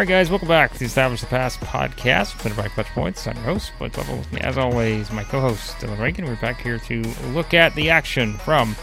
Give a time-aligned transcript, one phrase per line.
[0.00, 3.26] right, guys, welcome back to the Establish the Pass podcast, presented by Clutch Points.
[3.26, 4.16] I'm your host, Blake Lovell.
[4.16, 6.24] With me, as always, my co-host Dillon Reagan.
[6.24, 7.02] We're back here to
[7.34, 8.74] look at the action from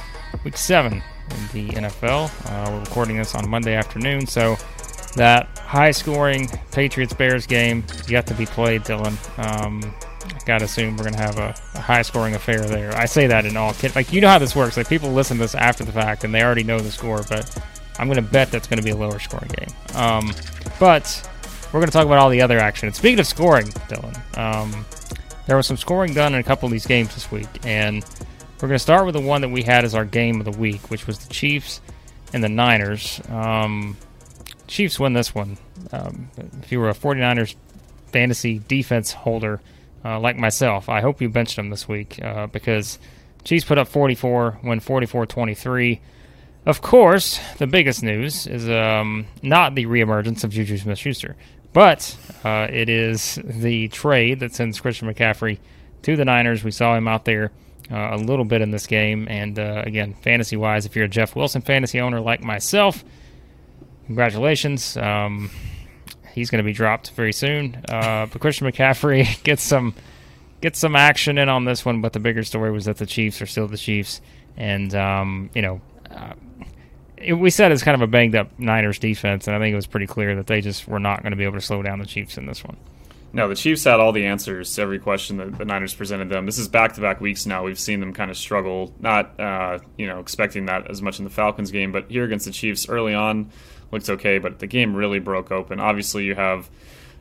[0.43, 2.29] Week Seven in the NFL.
[2.45, 4.57] Uh, we're recording this on Monday afternoon, so
[5.15, 8.83] that high-scoring Patriots-Bears game yet to be played.
[8.83, 9.81] Dillon, um,
[10.23, 12.95] I gotta assume we're gonna have a, a high-scoring affair there.
[12.95, 14.77] I say that in all kid, like you know how this works.
[14.77, 17.57] Like people listen to this after the fact and they already know the score, but
[17.99, 19.75] I'm going to bet that's going to be a lower scoring game.
[19.95, 20.33] Um,
[20.79, 21.29] but
[21.67, 22.87] we're going to talk about all the other action.
[22.87, 24.85] And speaking of scoring, Dillon, um,
[25.47, 27.47] there was some scoring done in a couple of these games this week.
[27.63, 28.03] And
[28.61, 30.57] we're going to start with the one that we had as our game of the
[30.57, 31.81] week, which was the Chiefs
[32.33, 33.21] and the Niners.
[33.29, 33.97] Um,
[34.67, 35.57] Chiefs win this one.
[35.91, 36.29] Um,
[36.61, 37.55] if you were a 49ers
[38.11, 39.61] fantasy defense holder
[40.03, 42.99] uh, like myself, I hope you benched them this week uh, because
[43.43, 46.01] Chiefs put up 44, win 44 23.
[46.67, 51.37] Of course, the biggest news is um, not the reemergence of Juju Smith-Schuster,
[51.71, 55.59] but uh, it is the trade that sends Christian McCaffrey
[56.01, 56.65] to the Niners.
[56.65, 57.53] We saw him out there
[57.89, 61.37] uh, a little bit in this game, and uh, again, fantasy-wise, if you're a Jeff
[61.37, 63.01] Wilson fantasy owner like myself,
[64.07, 64.97] congratulations.
[64.97, 65.49] Um,
[66.33, 67.81] he's going to be dropped very soon.
[67.87, 69.95] Uh, but Christian McCaffrey gets some
[70.59, 72.01] gets some action in on this one.
[72.01, 74.19] But the bigger story was that the Chiefs are still the Chiefs,
[74.57, 75.79] and um, you know
[76.11, 76.33] uh,
[77.17, 79.75] it, we said it's kind of a banged up Niners defense, and I think it
[79.75, 81.99] was pretty clear that they just were not going to be able to slow down
[81.99, 82.77] the Chiefs in this one.
[83.33, 86.45] No, the Chiefs had all the answers to every question that the Niners presented them.
[86.45, 87.63] This is back to back weeks now.
[87.63, 91.25] We've seen them kind of struggle, not uh, you know expecting that as much in
[91.25, 93.51] the Falcons game, but here against the Chiefs early on
[93.91, 95.79] looked okay, but the game really broke open.
[95.79, 96.69] Obviously, you have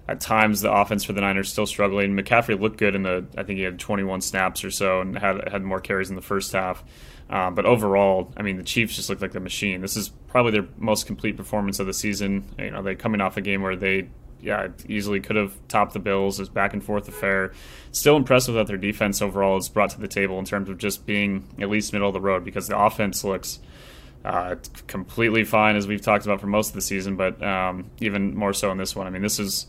[0.08, 2.16] at times the offense for the Niners still struggling.
[2.16, 5.48] McCaffrey looked good in the I think he had 21 snaps or so and had
[5.48, 6.84] had more carries in the first half.
[7.28, 9.80] Um, but overall, I mean, the Chiefs just looked like a machine.
[9.80, 12.44] This is probably their most complete performance of the season.
[12.58, 14.08] You know, they coming off a game where they,
[14.40, 16.38] yeah, easily could have topped the Bills.
[16.38, 17.52] It's back and forth affair.
[17.90, 21.04] Still impressive that their defense overall is brought to the table in terms of just
[21.04, 23.58] being at least middle of the road because the offense looks.
[24.24, 24.56] Uh,
[24.88, 28.52] completely fine as we've talked about for most of the season, but um, even more
[28.52, 29.06] so in this one.
[29.06, 29.68] I mean, this is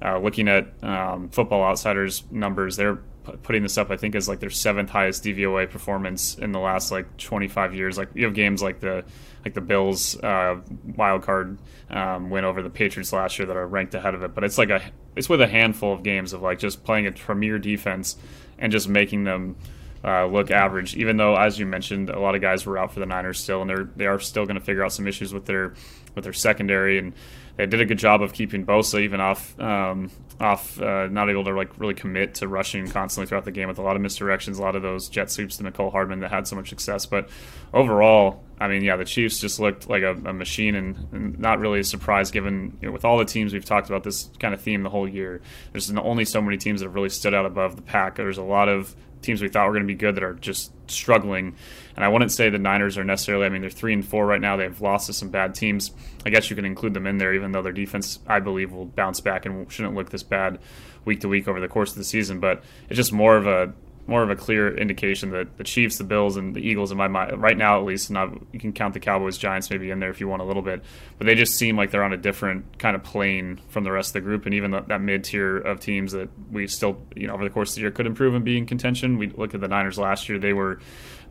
[0.00, 2.76] uh, looking at um, Football Outsiders numbers.
[2.76, 3.00] They're
[3.42, 6.90] putting this up, I think, as like their seventh highest DVOA performance in the last
[6.90, 7.98] like 25 years.
[7.98, 9.04] Like you have games like the
[9.44, 10.60] like the Bills uh,
[10.96, 11.58] wild card
[11.90, 14.58] um, win over the Patriots last year that are ranked ahead of it, but it's
[14.58, 14.82] like a
[15.14, 18.16] it's with a handful of games of like just playing a premier defense
[18.58, 19.56] and just making them.
[20.04, 23.00] Uh, look average, even though, as you mentioned, a lot of guys were out for
[23.00, 25.46] the Niners still, and they're they are still going to figure out some issues with
[25.46, 25.74] their
[26.14, 27.12] with their secondary, and
[27.56, 30.10] they did a good job of keeping Bosa even off um,
[30.40, 33.78] off, uh, not able to like really commit to rushing constantly throughout the game with
[33.78, 36.46] a lot of misdirections, a lot of those jet sweeps to Mecole Hardman that had
[36.46, 37.06] so much success.
[37.06, 37.28] But
[37.72, 41.58] overall, I mean, yeah, the Chiefs just looked like a, a machine, and, and, not
[41.58, 44.54] really a surprise given you know, with all the teams we've talked about this kind
[44.54, 45.40] of theme the whole year.
[45.72, 48.16] There's only so many teams that have really stood out above the pack.
[48.16, 50.72] There's a lot of teams we thought were going to be good that are just
[50.90, 51.56] struggling.
[51.94, 53.46] And I wouldn't say the Niners are necessarily.
[53.46, 54.56] I mean, they're three and four right now.
[54.56, 55.92] They've lost to some bad teams.
[56.24, 58.86] I guess you can include them in there, even though their defense, I believe, will
[58.86, 60.58] bounce back and shouldn't look this bad
[61.04, 62.40] week to week over the course of the season.
[62.40, 63.72] But it's just more of a
[64.08, 67.08] more of a clear indication that the Chiefs, the Bills, and the Eagles, in my
[67.08, 70.10] mind, right now at least, not you can count the Cowboys, Giants maybe in there
[70.10, 70.82] if you want a little bit,
[71.18, 74.10] but they just seem like they're on a different kind of plane from the rest
[74.10, 77.26] of the group, and even the, that mid tier of teams that we still, you
[77.26, 79.18] know, over the course of the year could improve and be in contention.
[79.18, 80.80] We look at the Niners last year; they were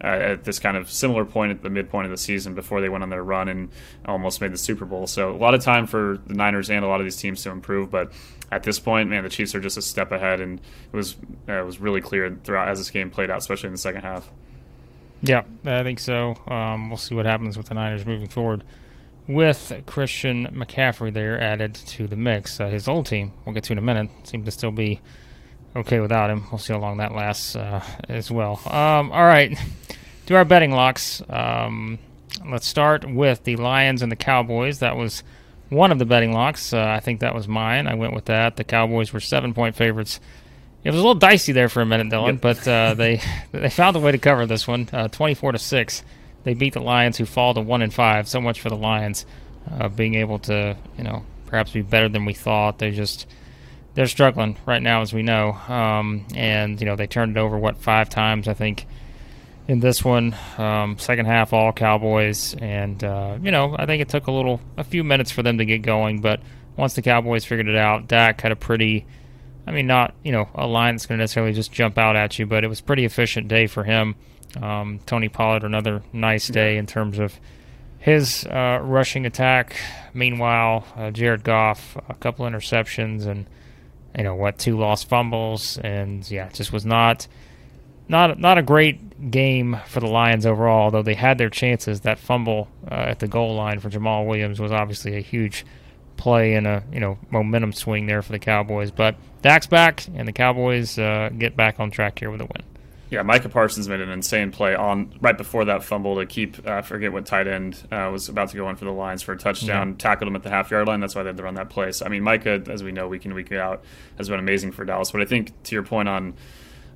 [0.03, 2.89] uh, at this kind of similar point at the midpoint of the season before they
[2.89, 3.69] went on their run and
[4.05, 5.07] almost made the Super Bowl.
[5.07, 7.51] So a lot of time for the Niners and a lot of these teams to
[7.51, 8.11] improve, but
[8.51, 11.15] at this point, man, the Chiefs are just a step ahead, and it was
[11.47, 14.01] uh, it was really clear throughout as this game played out, especially in the second
[14.01, 14.29] half.
[15.21, 16.35] Yeah, I think so.
[16.47, 18.63] Um, we'll see what happens with the Niners moving forward.
[19.27, 23.71] With Christian McCaffrey there added to the mix, uh, his old team, we'll get to
[23.71, 25.01] in a minute, seemed to still be
[25.75, 26.45] okay without him.
[26.51, 28.61] We'll see how long that lasts uh, as well.
[28.65, 29.57] Um, all right,
[30.27, 31.23] do our betting locks.
[31.27, 31.97] Um,
[32.47, 34.79] let's start with the Lions and the Cowboys.
[34.79, 35.23] That was
[35.69, 36.71] one of the betting locks.
[36.73, 37.87] Uh, I think that was mine.
[37.87, 38.57] I went with that.
[38.57, 40.19] The Cowboys were seven point favorites.
[40.83, 42.41] It was a little dicey there for a minute, Dillon, yep.
[42.41, 43.21] but uh, they
[43.51, 46.03] they found a way to cover this one, uh, twenty four to six.
[46.45, 48.29] They beat the Lions, who fall to one and five.
[48.29, 49.25] So much for the Lions
[49.69, 52.79] uh, being able to, you know, perhaps be better than we thought.
[52.79, 53.27] They just
[53.95, 55.53] they're struggling right now, as we know.
[55.53, 58.85] Um, and you know they turned it over what five times, I think
[59.67, 60.35] in this one.
[60.57, 64.61] Um, second half, all Cowboys, and uh, you know I think it took a little,
[64.77, 66.41] a few minutes for them to get going, but
[66.75, 69.05] once the Cowboys figured it out, Dak had a pretty,
[69.65, 72.37] I mean, not you know a line that's going to necessarily just jump out at
[72.37, 74.15] you, but it was pretty efficient day for him.
[74.61, 77.39] Um, Tony Pollard, another nice day in terms of
[77.99, 79.75] his uh, rushing attack.
[80.13, 83.45] Meanwhile, uh, Jared Goff, a couple interceptions and
[84.17, 87.27] you know what, two lost fumbles, and yeah, just was not
[88.07, 90.85] not not a great game for the Lions overall.
[90.85, 94.59] Although they had their chances, that fumble uh, at the goal line for Jamaal Williams
[94.59, 95.65] was obviously a huge
[96.17, 98.91] play and a you know momentum swing there for the Cowboys.
[98.91, 102.64] But Dak's back, and the Cowboys uh, get back on track here with a win.
[103.15, 106.67] Yeah, Micah Parsons made an insane play on right before that fumble to keep.
[106.67, 109.31] Uh, forget what tight end uh, was about to go in for the Lions for
[109.31, 109.91] a touchdown.
[109.91, 109.95] Yeah.
[109.97, 110.99] Tackled him at the half yard line.
[110.99, 111.93] That's why they had to run that play.
[111.93, 113.85] So I mean, Micah, as we know, week in week out,
[114.17, 115.11] has been amazing for Dallas.
[115.11, 116.33] But I think to your point on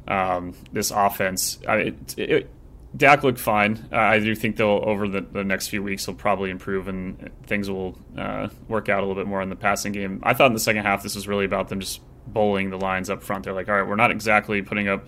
[0.10, 2.50] um, this offense, I, it, it,
[2.98, 3.88] Dak looked fine.
[3.90, 7.32] Uh, I do think they'll over the, the, next few weeks he'll probably improve and
[7.46, 10.20] things will uh, work out a little bit more in the passing game.
[10.24, 13.10] I thought in the second half this was really about them just bowling the lines
[13.10, 13.46] up front.
[13.46, 15.08] They're like, all right, we're not exactly putting up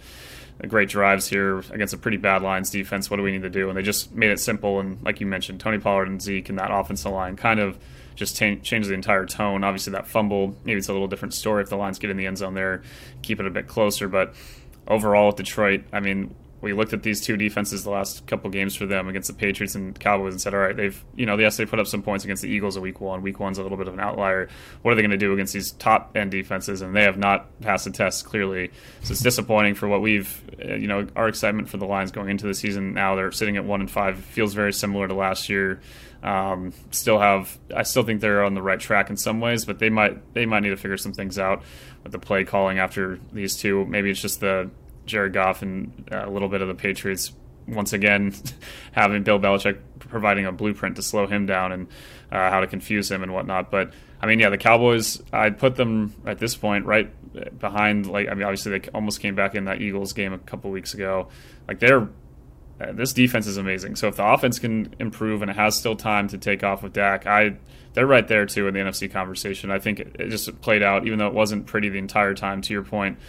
[0.68, 3.10] great drives here against a pretty bad Lions defense.
[3.10, 3.70] What do we need to do?
[3.70, 4.80] And they just made it simple.
[4.80, 7.78] And like you mentioned, Tony Pollard and Zeke and that offensive line kind of
[8.16, 9.64] just t- changed the entire tone.
[9.64, 12.28] Obviously, that fumble, maybe it's a little different story if the Lions get in the
[12.28, 12.84] end zone there,
[13.22, 14.08] keep it a bit closer.
[14.08, 14.36] But
[14.88, 18.76] overall, with Detroit, I mean, we looked at these two defenses the last couple games
[18.76, 21.58] for them against the Patriots and Cowboys and said, all right, they've, you know, yes,
[21.58, 23.22] they put up some points against the Eagles in week one.
[23.24, 24.48] Week one's a little bit of an outlier.
[24.84, 26.82] What are they going to do against these top end defenses?
[26.82, 28.72] And they have not passed the test clearly.
[29.02, 32.30] So it's disappointing for what we've, uh, you know, our excitement for the Lions going
[32.30, 32.94] into the season.
[32.94, 34.20] Now they're sitting at one and five.
[34.20, 35.82] Feels very similar to last year.
[36.22, 39.80] Um, still have, I still think they're on the right track in some ways, but
[39.80, 41.64] they might, they might need to figure some things out
[42.04, 43.86] with the play calling after these two.
[43.86, 44.70] Maybe it's just the
[45.06, 47.34] Jared Goff and uh, a little bit of the Patriots
[47.68, 48.34] once again
[48.92, 51.88] having Bill Belichick providing a blueprint to slow him down and
[52.32, 53.72] uh, how to confuse him and whatnot.
[53.72, 57.10] But I mean, yeah, the Cowboys, I'd put them at this point right
[57.60, 58.08] behind.
[58.08, 60.94] Like, I mean, obviously they almost came back in that Eagles game a couple weeks
[60.94, 61.30] ago.
[61.68, 62.08] Like, they're
[62.82, 63.96] uh, this defense is amazing.
[63.96, 66.94] So if the offense can improve and it has still time to take off with
[66.94, 67.58] Dak, I
[67.94, 69.72] they're right there too in the NFC conversation.
[69.72, 72.62] I think it, it just played out, even though it wasn't pretty the entire time.
[72.62, 73.20] To your point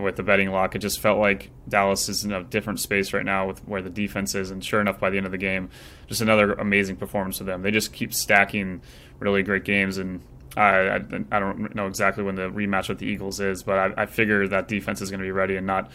[0.00, 0.74] with the betting lock.
[0.74, 3.90] It just felt like Dallas is in a different space right now with where the
[3.90, 5.70] defense is, and sure enough, by the end of the game,
[6.06, 7.62] just another amazing performance for them.
[7.62, 8.82] They just keep stacking
[9.18, 10.20] really great games, and
[10.56, 11.00] I, I,
[11.30, 14.48] I don't know exactly when the rematch with the Eagles is, but I, I figure
[14.48, 15.90] that defense is going to be ready and not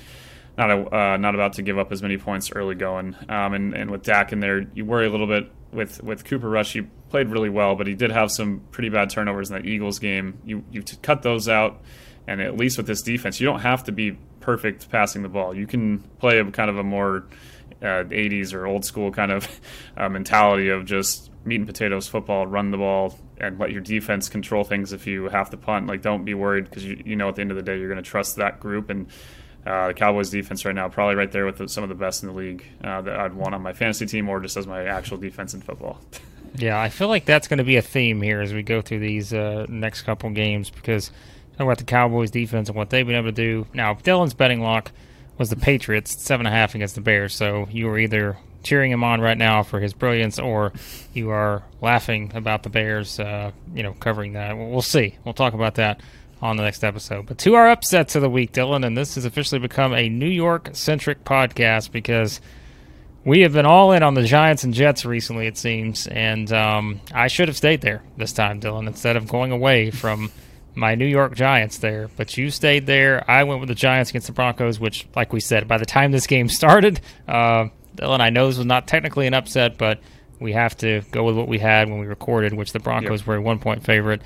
[0.57, 3.15] not a, uh, not about to give up as many points early going.
[3.29, 6.49] Um, and and with Dak in there, you worry a little bit with with Cooper
[6.49, 6.73] Rush.
[6.73, 9.99] He played really well, but he did have some pretty bad turnovers in that Eagles
[9.99, 10.39] game.
[10.45, 11.81] You you cut those out
[12.27, 15.55] and at least with this defense, you don't have to be perfect passing the ball.
[15.55, 17.25] You can play a kind of a more
[17.81, 19.47] uh, 80s or old school kind of
[19.97, 24.29] uh, mentality of just meat and potatoes football, run the ball, and let your defense
[24.29, 25.87] control things if you have to punt.
[25.87, 27.89] Like, don't be worried because you, you know at the end of the day you're
[27.89, 28.89] going to trust that group.
[28.89, 29.07] And
[29.65, 32.23] uh, the Cowboys defense right now probably right there with the, some of the best
[32.23, 34.85] in the league uh, that I'd want on my fantasy team or just as my
[34.85, 35.99] actual defense in football.
[36.55, 38.99] yeah, I feel like that's going to be a theme here as we go through
[38.99, 41.11] these uh, next couple games because–
[41.61, 43.67] talk about the Cowboys defense and what they've been able to do.
[43.73, 44.91] Now, Dillon's betting lock
[45.37, 47.35] was the Patriots, seven and a half against the Bears.
[47.35, 50.73] So you are either cheering him on right now for his brilliance, or
[51.13, 54.57] you are laughing about the Bears, uh, you know, covering that.
[54.57, 55.17] We'll see.
[55.23, 56.01] We'll talk about that
[56.41, 57.27] on the next episode.
[57.27, 60.29] But to our upsets of the week, Dillon, and this has officially become a New
[60.29, 62.41] York centric podcast because
[63.23, 67.01] we have been all in on the Giants and Jets recently, it seems, and um,
[67.13, 70.31] I should have stayed there this time, Dillon, instead of going away from
[70.75, 73.29] my New York Giants there, but you stayed there.
[73.29, 76.11] I went with the Giants against the Broncos, which, like we said, by the time
[76.11, 79.99] this game started, uh, Dillon, I know this was not technically an upset, but
[80.39, 83.27] we have to go with what we had when we recorded, which the Broncos yep.
[83.27, 84.21] were a one point favorite.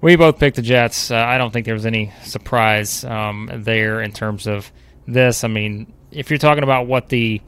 [0.00, 1.10] We both picked the Jets.
[1.10, 4.70] Uh, I don't think there was any surprise um, there in terms of
[5.06, 5.44] this.
[5.44, 7.40] I mean, if you're talking about what the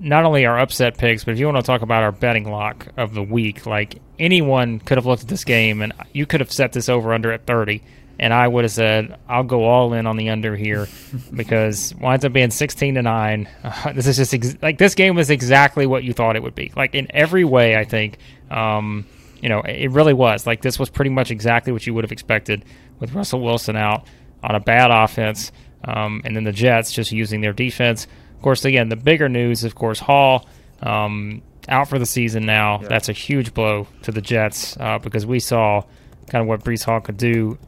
[0.00, 2.88] not only our upset picks, but if you want to talk about our betting lock
[2.96, 6.50] of the week, like anyone could have looked at this game and you could have
[6.50, 7.82] set this over under at 30
[8.18, 10.88] and I would have said I'll go all in on the under here
[11.34, 13.48] because winds up being 16 to 9.
[13.64, 16.54] Uh, this is just ex- like this game was exactly what you thought it would
[16.54, 16.72] be.
[16.76, 18.18] Like in every way I think
[18.50, 19.06] um,
[19.40, 20.46] you know, it really was.
[20.46, 22.64] Like this was pretty much exactly what you would have expected
[22.98, 24.06] with Russell Wilson out
[24.42, 25.50] on a bad offense
[25.84, 28.06] um, and then the Jets just using their defense
[28.40, 30.48] of course, again, the bigger news, of course, Hall
[30.80, 32.80] um, out for the season now.
[32.80, 32.88] Yeah.
[32.88, 35.82] That's a huge blow to the Jets uh, because we saw
[36.26, 37.58] kind of what Breece Hall could do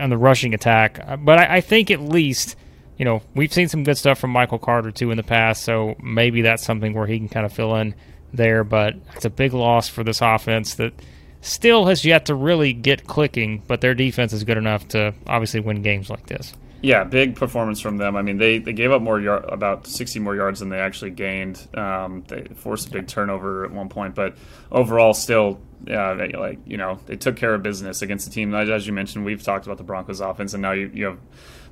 [0.00, 0.98] on the rushing attack.
[1.06, 2.56] Uh, but I, I, think at least,
[2.98, 5.94] you know, we've seen some good stuff from Michael Carter too in the past, so
[6.02, 7.94] maybe that's something where he can kind of fill in
[8.32, 8.64] there.
[8.64, 10.92] But it's a big loss for this offense that
[11.40, 15.60] still has yet to really get clicking, but their defense is good enough to obviously
[15.60, 16.52] win games like this.
[16.82, 18.16] Yeah, big performance from them.
[18.16, 21.10] I mean, they, they gave up more yard, about 60 more yards than they actually
[21.10, 21.68] gained.
[21.74, 24.36] Um, they forced a big turnover at one point, but
[24.72, 28.54] overall, still, they, like you know, they took care of business against the team.
[28.54, 31.18] As you mentioned, we've talked about the Broncos' offense, and now you, you have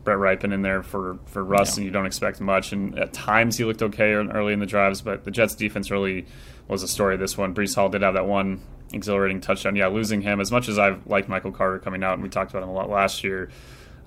[0.04, 1.80] Brett Rypien in there for for Russ, yeah.
[1.80, 2.72] and you don't expect much.
[2.72, 6.26] And at times he looked okay early in the drives, but the Jets' defense really
[6.66, 7.16] was a story.
[7.16, 8.60] This one, Breece Hall did have that one
[8.92, 9.76] exhilarating touchdown.
[9.76, 12.50] Yeah, losing him as much as I've liked Michael Carter coming out, and we talked
[12.50, 13.50] about him a lot last year.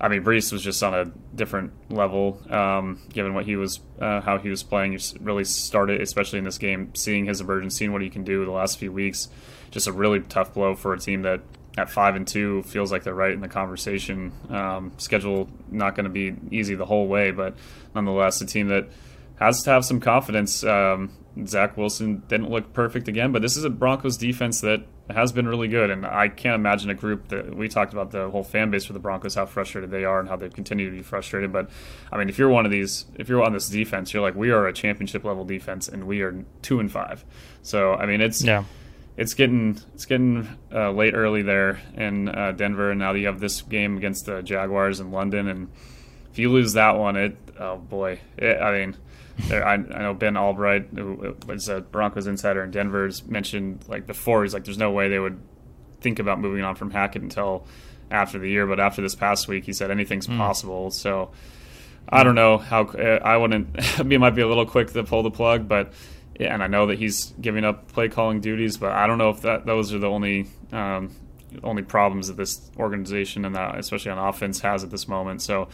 [0.02, 1.04] I mean, Breece was just on a
[1.36, 4.92] different level, um, given what he was, uh, how he was playing.
[4.92, 8.44] You really started, especially in this game, seeing his emergence, seeing what he can do
[8.44, 9.28] the last few weeks.
[9.70, 11.40] Just a really tough blow for a team that
[11.78, 14.32] at five and two feels like they're right in the conversation.
[14.50, 17.54] Um, schedule not going to be easy the whole way, but
[17.94, 18.88] nonetheless, a team that
[19.36, 20.64] has to have some confidence.
[20.64, 21.12] Um,
[21.46, 25.48] Zach Wilson didn't look perfect again, but this is a Broncos defense that has been
[25.48, 28.70] really good, and I can't imagine a group that we talked about the whole fan
[28.70, 31.52] base for the Broncos, how frustrated they are and how they've continued to be frustrated.
[31.52, 31.70] But
[32.10, 34.50] I mean, if you're one of these, if you're on this defense, you're like, we
[34.50, 37.24] are a championship level defense, and we are two and five.
[37.62, 38.64] So I mean, it's yeah.
[39.14, 43.26] It's getting it's getting uh, late early there in uh, Denver, and now that you
[43.26, 45.68] have this game against the Jaguars in London, and
[46.30, 48.96] if you lose that one, it oh boy, it, I mean,
[49.38, 53.84] there, I, I, know Ben Albright, who was a Broncos insider in Denver, has mentioned
[53.88, 54.42] like before.
[54.42, 55.40] He's like, there's no way they would
[56.00, 57.66] think about moving on from Hackett until
[58.10, 58.66] after the year.
[58.66, 60.36] But after this past week, he said anything's mm.
[60.36, 60.90] possible.
[60.90, 61.30] So
[62.08, 62.86] I don't know how
[63.24, 63.76] I wouldn't.
[63.98, 65.92] It might be a little quick to pull the plug, but
[66.38, 69.30] yeah, and I know that he's giving up play calling duties, but I don't know
[69.30, 71.14] if that those are the only um,
[71.62, 75.42] only problems that this organization and that, especially on offense has at this moment.
[75.42, 75.68] So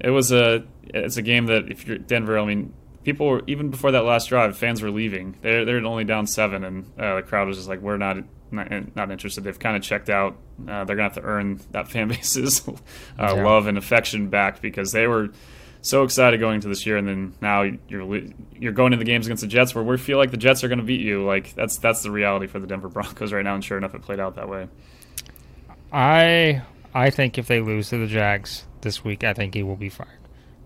[0.00, 2.72] it was a it's a game that if you're Denver, I mean
[3.08, 5.34] people were even before that last drive, fans were leaving.
[5.40, 8.18] They're they're only down seven, and uh, the crowd was just like, "We're not
[8.50, 10.36] not, not interested." They've kind of checked out.
[10.60, 12.74] Uh, they're gonna have to earn that fan base's uh,
[13.18, 13.32] yeah.
[13.32, 15.30] love and affection back because they were
[15.80, 18.20] so excited going into this year, and then now you're
[18.52, 20.68] you're going into the games against the Jets where we feel like the Jets are
[20.68, 21.24] going to beat you.
[21.24, 24.02] Like that's that's the reality for the Denver Broncos right now, and sure enough, it
[24.02, 24.68] played out that way.
[25.90, 26.60] I
[26.92, 29.88] I think if they lose to the Jags this week, I think he will be
[29.88, 30.10] fired.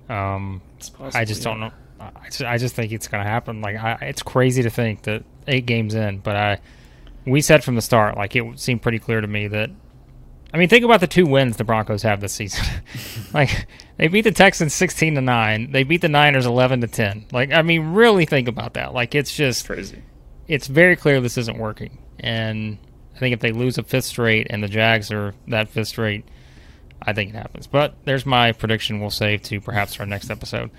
[0.09, 0.61] Um,
[1.15, 1.51] I just yeah.
[1.51, 1.73] don't know.
[2.03, 3.61] I just, I just think it's going to happen.
[3.61, 6.61] Like I, it's crazy to think that eight games in, but I
[7.25, 9.71] we said from the start like it seemed pretty clear to me that
[10.53, 12.65] I mean think about the two wins the Broncos have this season.
[13.35, 13.67] like
[13.97, 17.27] they beat the Texans 16 to 9, they beat the Niners 11 to 10.
[17.33, 18.93] Like I mean really think about that.
[18.95, 20.03] Like it's just crazy.
[20.49, 21.99] It's very clear this isn't working.
[22.19, 22.79] And
[23.15, 26.25] I think if they lose a fifth straight and the Jags are that fifth straight,
[27.01, 27.67] I think it happens.
[27.67, 30.71] But there's my prediction we'll save to perhaps our next episode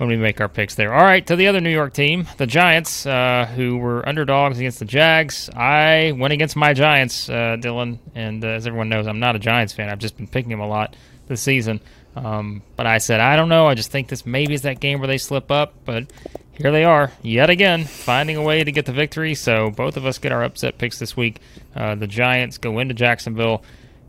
[0.00, 0.94] when we make our picks there.
[0.94, 4.78] All right, to the other New York team, the Giants, uh, who were underdogs against
[4.78, 5.50] the Jags.
[5.54, 9.38] I went against my Giants, uh, Dillon, and uh, as everyone knows, I'm not a
[9.38, 9.90] Giants fan.
[9.90, 10.96] I've just been picking them a lot
[11.28, 11.80] this season.
[12.16, 13.66] Um, but I said, I don't know.
[13.66, 15.74] I just think this maybe is that game where they slip up.
[15.84, 16.10] But
[16.52, 19.34] here they are, yet again, finding a way to get the victory.
[19.34, 21.40] So both of us get our upset picks this week.
[21.76, 23.62] Uh, the Giants go into Jacksonville,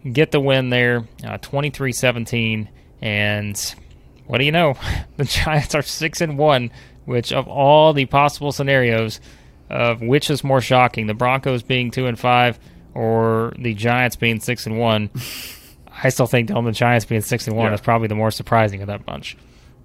[0.09, 2.69] get the win there, uh, 23 17.
[3.01, 3.75] And
[4.27, 4.75] what do you know?
[5.17, 6.71] The Giants are six and one,
[7.05, 9.19] which of all the possible scenarios,
[9.69, 12.59] of which is more shocking, the Broncos being two and five
[12.95, 15.11] or the Giants being six and one?
[16.03, 17.75] I still think the Giants being six and one yeah.
[17.75, 19.37] is probably the more surprising of that bunch.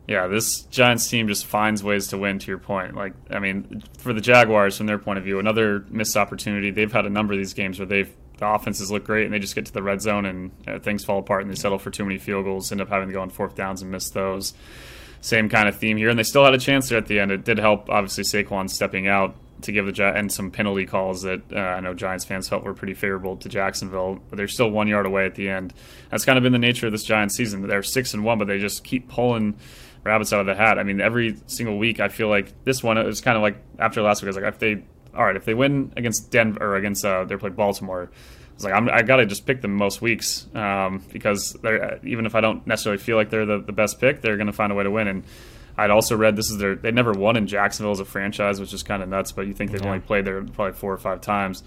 [0.08, 2.38] Yeah, this Giants team just finds ways to win.
[2.38, 5.84] To your point, like I mean, for the Jaguars, from their point of view, another
[5.90, 6.70] missed opportunity.
[6.70, 9.38] They've had a number of these games where they've the offenses look great and they
[9.38, 11.90] just get to the red zone and uh, things fall apart and they settle for
[11.90, 14.54] too many field goals, end up having to go on fourth downs and miss those.
[15.20, 17.32] Same kind of theme here, and they still had a chance there at the end.
[17.32, 21.22] It did help, obviously, Saquon stepping out to give the Gi- and some penalty calls
[21.22, 24.70] that uh, I know Giants fans felt were pretty favorable to Jacksonville, but they're still
[24.70, 25.72] one yard away at the end.
[26.10, 27.66] That's kind of been the nature of this Giants season.
[27.66, 29.56] They're six and one, but they just keep pulling
[30.04, 30.78] rabbits out of the hat.
[30.78, 33.56] I mean, every single week, I feel like this one it was kind of like
[33.78, 34.26] after last week.
[34.26, 34.84] I was like, if they
[35.16, 38.64] all right, if they win against Denver or against uh, they play Baltimore, I was
[38.64, 42.34] like, I'm, i got to just pick them most weeks um, because they're even if
[42.34, 44.74] I don't necessarily feel like they're the, the best pick, they're going to find a
[44.74, 45.08] way to win.
[45.08, 45.24] And
[45.76, 48.72] I'd also read this is their they never won in Jacksonville as a franchise, which
[48.72, 49.32] is kind of nuts.
[49.32, 49.88] But you think they've yeah.
[49.88, 51.62] only played there probably four or five times,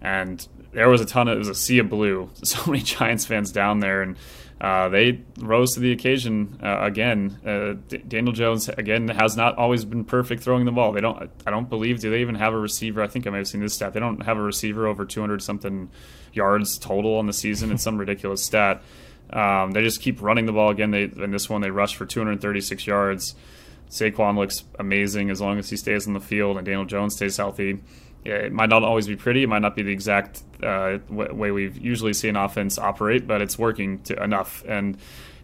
[0.00, 2.30] and there was a ton of it was a sea of blue.
[2.44, 4.16] So many Giants fans down there, and
[4.60, 7.38] uh, they rose to the occasion uh, again.
[7.44, 10.92] Uh, D- Daniel Jones again has not always been perfect throwing the ball.
[10.92, 11.30] They don't.
[11.46, 12.00] I don't believe.
[12.00, 13.02] Do they even have a receiver?
[13.02, 13.92] I think I may have seen this stat.
[13.92, 15.90] They don't have a receiver over 200 something
[16.32, 17.70] yards total on the season.
[17.70, 18.82] It's some ridiculous stat.
[19.30, 20.90] Um, they just keep running the ball again.
[20.90, 23.34] They in this one they rushed for 236 yards.
[23.90, 27.36] Saquon looks amazing as long as he stays on the field and Daniel Jones stays
[27.36, 27.80] healthy.
[28.24, 29.44] it might not always be pretty.
[29.44, 33.58] It might not be the exact uh, way we've usually seen offense operate, but it's
[33.58, 34.64] working to enough.
[34.66, 34.98] And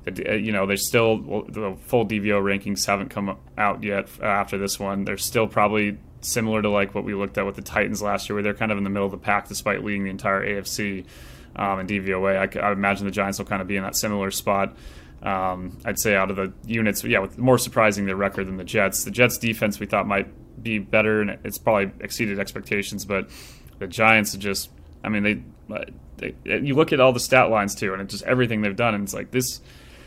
[0.06, 4.78] uh, you know, there's still the full DVO rankings haven't come out yet after this
[4.78, 5.04] one.
[5.04, 8.34] They're still probably similar to like what we looked at with the Titans last year,
[8.34, 11.04] where they're kind of in the middle of the pack despite leading the entire AFC
[11.56, 12.56] um, in DVOA.
[12.56, 14.76] I, I imagine the Giants will kind of be in that similar spot.
[15.22, 18.64] Um, I'd say out of the units, yeah, with more surprising their record than the
[18.64, 19.04] Jets.
[19.04, 20.28] The Jets defense we thought might
[20.62, 23.04] be better, and it's probably exceeded expectations.
[23.04, 23.30] But
[23.78, 24.70] the Giants are just,
[25.04, 25.84] I mean, they,
[26.16, 28.94] they, you look at all the stat lines too, and it's just everything they've done,
[28.94, 29.60] and it's like this.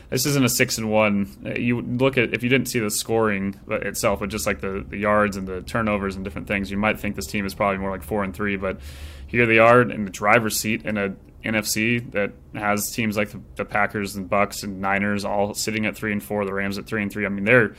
[0.08, 1.56] This isn't a six and one.
[1.58, 4.98] You look at if you didn't see the scoring itself, but just like the, the
[4.98, 7.90] yards and the turnovers and different things, you might think this team is probably more
[7.90, 8.54] like four and three.
[8.54, 8.78] But
[9.26, 13.40] here they are in the driver's seat in a NFC that has teams like the,
[13.56, 16.86] the Packers and Bucs and Niners all sitting at three and four, the Rams at
[16.86, 17.24] three and three.
[17.26, 17.74] I mean, they're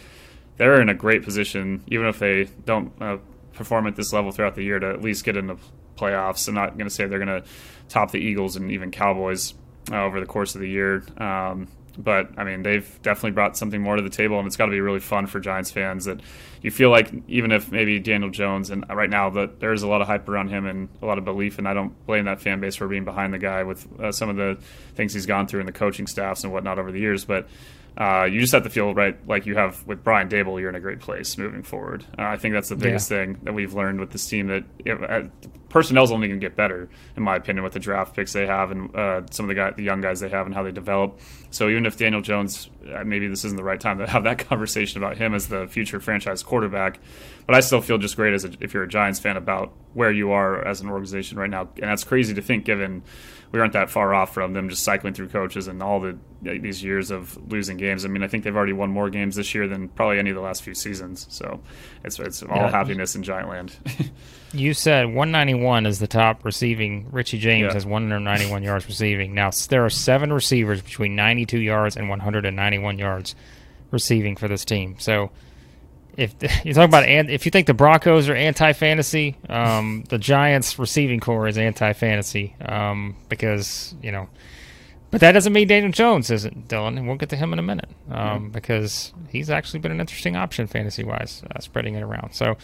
[0.57, 3.17] they're in a great position, even if they don't uh,
[3.53, 5.57] perform at this level throughout the year, to at least get in the
[5.95, 6.47] playoffs.
[6.47, 7.47] I'm not going to say they're going to
[7.89, 9.53] top the Eagles and even Cowboys
[9.91, 11.03] uh, over the course of the year.
[11.17, 14.65] Um, but I mean, they've definitely brought something more to the table, and it's got
[14.65, 16.21] to be really fun for Giants fans that
[16.61, 20.01] you feel like even if maybe Daniel Jones and right now that there's a lot
[20.01, 22.59] of hype around him and a lot of belief, and I don't blame that fan
[22.59, 24.57] base for being behind the guy with uh, some of the
[24.95, 27.47] things he's gone through in the coaching staffs and whatnot over the years, but
[27.97, 30.59] uh, you just have to feel right, like you have with Brian Daboll.
[30.59, 32.05] You're in a great place moving forward.
[32.17, 33.17] Uh, I think that's the biggest yeah.
[33.17, 34.47] thing that we've learned with this team.
[34.47, 35.23] That uh,
[35.69, 38.69] personnel's only going to get better, in my opinion, with the draft picks they have
[38.69, 41.19] and uh, some of the guy, the young guys they have and how they develop.
[41.49, 44.37] So even if Daniel Jones, uh, maybe this isn't the right time to have that
[44.47, 46.99] conversation about him as the future franchise quarterback,
[47.47, 50.11] but I still feel just great as a, if you're a Giants fan about where
[50.11, 53.01] you are as an organization right now, and that's crazy to think given
[53.51, 56.83] we aren't that far off from them just cycling through coaches and all the these
[56.83, 58.05] years of losing games.
[58.05, 60.35] I mean, I think they've already won more games this year than probably any of
[60.35, 61.25] the last few seasons.
[61.29, 61.59] So
[62.03, 62.69] it's it's all yeah.
[62.71, 63.73] happiness in Giantland.
[64.53, 67.07] you said 191 is the top receiving.
[67.11, 67.73] Richie James yeah.
[67.73, 69.33] has 191 yards receiving.
[69.33, 73.35] Now there are seven receivers between 92 yards and 191 yards
[73.91, 74.97] receiving for this team.
[74.99, 75.31] So
[76.17, 76.33] if
[76.65, 81.19] you talk about if you think the Broncos are anti fantasy, um, the Giants receiving
[81.19, 84.27] corps is anti fantasy um, because you know.
[85.09, 87.63] But that doesn't mean Daniel Jones isn't Dillon, and we'll get to him in a
[87.63, 88.49] minute um, mm-hmm.
[88.49, 92.33] because he's actually been an interesting option fantasy wise, uh, spreading it around.
[92.33, 92.57] So,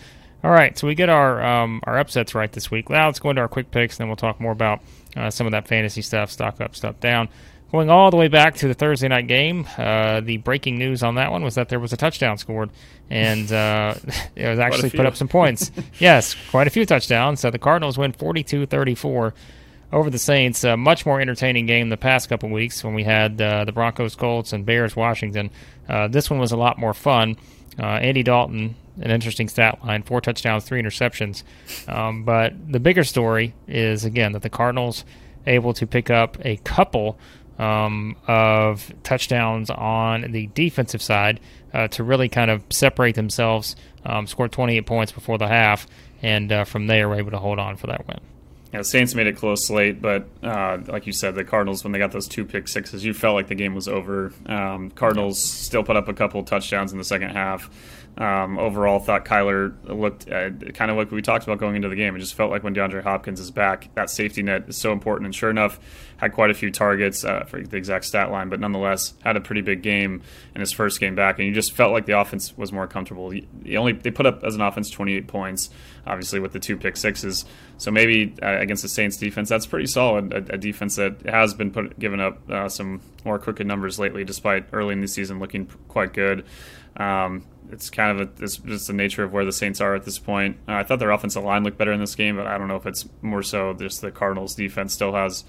[0.44, 2.90] all right, so we get our um, our upsets right this week.
[2.90, 4.82] Now let's go into our quick picks, and then we'll talk more about
[5.16, 7.30] uh, some of that fantasy stuff, stock up, stock down.
[7.74, 11.16] Going all the way back to the Thursday night game, uh, the breaking news on
[11.16, 12.70] that one was that there was a touchdown scored,
[13.10, 13.96] and uh,
[14.36, 15.72] it was actually put up some points.
[16.00, 17.40] yes, quite a few touchdowns.
[17.40, 19.34] So the Cardinals win 42 34
[19.92, 20.64] over the Saints.
[20.64, 24.16] A much more entertaining game the past couple weeks when we had uh, the Broncos,
[24.16, 25.52] Colts, and Bears, Washington.
[25.88, 27.38] Uh, this one was a lot more fun.
[27.80, 31.44] Uh, Andy Dalton, an interesting stat line four touchdowns, three interceptions.
[31.88, 35.06] Um, but the bigger story is, again, that the Cardinals
[35.46, 37.18] able to pick up a couple
[37.60, 41.40] um, of touchdowns on the defensive side
[41.74, 43.76] uh, to really kind of separate themselves.
[44.06, 45.88] Um, scored 28 points before the half,
[46.22, 48.20] and uh, from there were able to hold on for that win.
[48.74, 52.00] Yeah, Saints made it close late, but uh, like you said, the Cardinals when they
[52.00, 54.34] got those two pick sixes, you felt like the game was over.
[54.48, 57.70] Um, Cardinals still put up a couple touchdowns in the second half.
[58.16, 61.96] Um, overall, thought Kyler looked uh, kind of like we talked about going into the
[61.96, 62.16] game.
[62.16, 65.26] It just felt like when DeAndre Hopkins is back, that safety net is so important.
[65.26, 65.80] And sure enough,
[66.18, 69.42] had quite a few targets uh, for the exact stat line, but nonetheless had a
[69.42, 70.22] pretty big game
[70.54, 71.40] in his first game back.
[71.40, 73.32] And you just felt like the offense was more comfortable.
[73.32, 75.72] He only they put up as an offense 28 points,
[76.06, 77.46] obviously with the two pick sixes.
[77.80, 80.34] So maybe uh, against the Saints defense, that's pretty solid.
[80.34, 84.24] A, a defense that has been put given up uh, some more crooked numbers lately,
[84.24, 86.46] despite early in the season looking quite good.
[86.96, 87.44] Um,
[87.74, 90.20] it's kind of a, it's just the nature of where the Saints are at this
[90.20, 90.58] point.
[90.68, 92.76] Uh, I thought their offensive line looked better in this game, but I don't know
[92.76, 95.44] if it's more so just the Cardinals' defense still has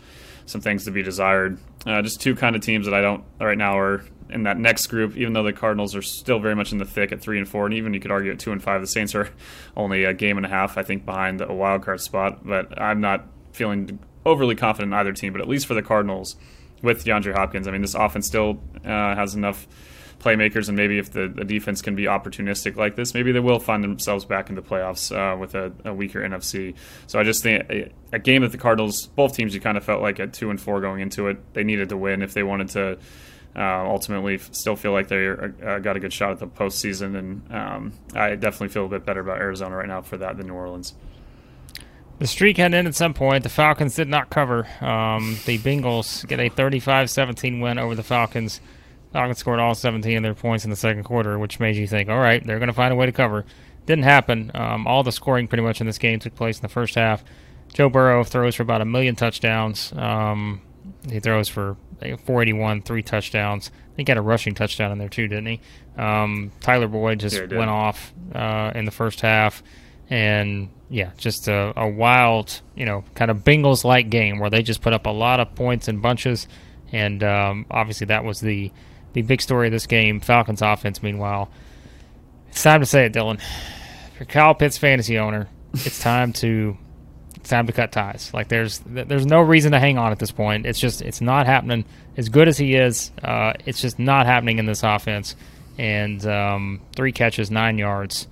[0.47, 1.59] some things to be desired.
[1.87, 4.87] Uh, just two kind of teams that I don't right now are in that next
[4.87, 5.17] group.
[5.17, 7.67] Even though the Cardinals are still very much in the thick at three and four,
[7.67, 9.29] and even you could argue at two and five, the Saints are
[9.77, 12.47] only a game and a half, I think, behind a wild card spot.
[12.47, 15.33] But I'm not feeling overly confident in either team.
[15.33, 16.37] But at least for the Cardinals,
[16.83, 19.67] with DeAndre Hopkins, I mean, this offense still uh, has enough
[20.25, 23.61] playmakers, and maybe if the, the, defense can be opportunistic like this, maybe they will
[23.61, 26.75] find themselves back in the playoffs uh, with a, a, weaker NFC.
[27.07, 29.85] So I just think a, a, game that the Cardinals, both teams, you kind of
[29.85, 32.43] felt like at two and four going into it, they needed to win if they
[32.43, 32.99] wanted to.
[33.57, 37.53] Uh, ultimately, still feel like they uh, got a good shot at the postseason, and
[37.53, 40.55] um, I definitely feel a bit better about Arizona right now for that than New
[40.55, 40.95] Orleans.
[42.19, 43.43] The streak had ended at some point.
[43.43, 44.67] The Falcons did not cover.
[44.81, 48.61] Um, the Bengals get a 35 17 win over the Falcons.
[49.15, 52.09] Falcons scored all 17 of their points in the second quarter, which made you think,
[52.11, 53.45] all right, they're going to find a way to cover.
[53.87, 54.51] didn't happen.
[54.55, 57.23] Um, all the scoring pretty much in this game took place in the first half.
[57.73, 59.93] Joe Burrow throws for about a million touchdowns.
[59.97, 60.63] Um,
[61.09, 63.71] he throws for 481, three touchdowns.
[63.93, 65.61] I think he had a rushing touchdown in there too, didn't he?
[65.97, 69.63] Um, Tyler Boyd just Yeah, went off uh, in the first half,
[70.11, 74.65] and yeah, just a, a wild, you know, kind of Bengals like game where they
[74.65, 76.49] just put up a lot of points in bunches,
[76.91, 78.73] and um, obviously that was the
[79.15, 80.21] the big story of this game.
[80.21, 81.51] Falcons offense, meanwhile,
[82.51, 83.39] it's time to say it, Dillon.
[84.19, 86.77] You're Kyle Pitts fantasy owner, it's time to
[87.37, 88.33] it's time to cut ties.
[88.33, 90.67] Like there's there's no reason to hang on at this point.
[90.67, 91.85] It's just it's not happening.
[92.17, 95.37] As good as he is, uh, it's just not happening in this offense.
[95.77, 98.29] And um, three catches, nine yards,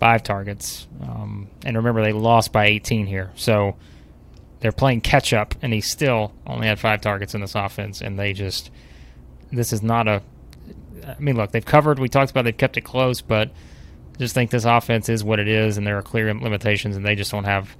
[0.00, 0.88] five targets.
[1.02, 3.76] Um, and remember, they lost by 18 here, so
[4.60, 5.54] they're playing catch up.
[5.60, 8.70] And he still only had five targets in this offense, and they just
[9.52, 10.22] this is not a.
[11.06, 11.98] I mean, look, they've covered.
[11.98, 13.50] We talked about they've kept it close, but
[14.18, 17.14] just think this offense is what it is, and there are clear limitations, and they
[17.14, 17.76] just don't have.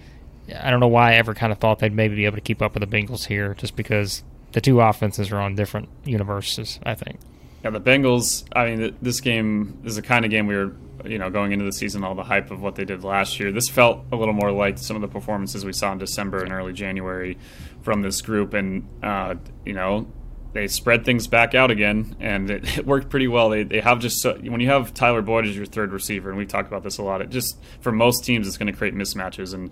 [0.58, 2.62] I don't know why I ever kind of thought they'd maybe be able to keep
[2.62, 6.80] up with the Bengals here, just because the two offenses are on different universes.
[6.84, 7.18] I think.
[7.64, 8.44] Yeah, the Bengals.
[8.54, 11.64] I mean, this game is the kind of game we were, you know, going into
[11.64, 13.50] the season, all the hype of what they did last year.
[13.50, 16.52] This felt a little more like some of the performances we saw in December and
[16.52, 17.36] early January
[17.82, 19.34] from this group, and uh,
[19.66, 20.06] you know,
[20.52, 23.50] they spread things back out again, and it, it worked pretty well.
[23.50, 26.38] They, they have just so, when you have Tyler Boyd as your third receiver, and
[26.38, 27.20] we talked about this a lot.
[27.20, 29.70] It just for most teams, it's going to create mismatches, and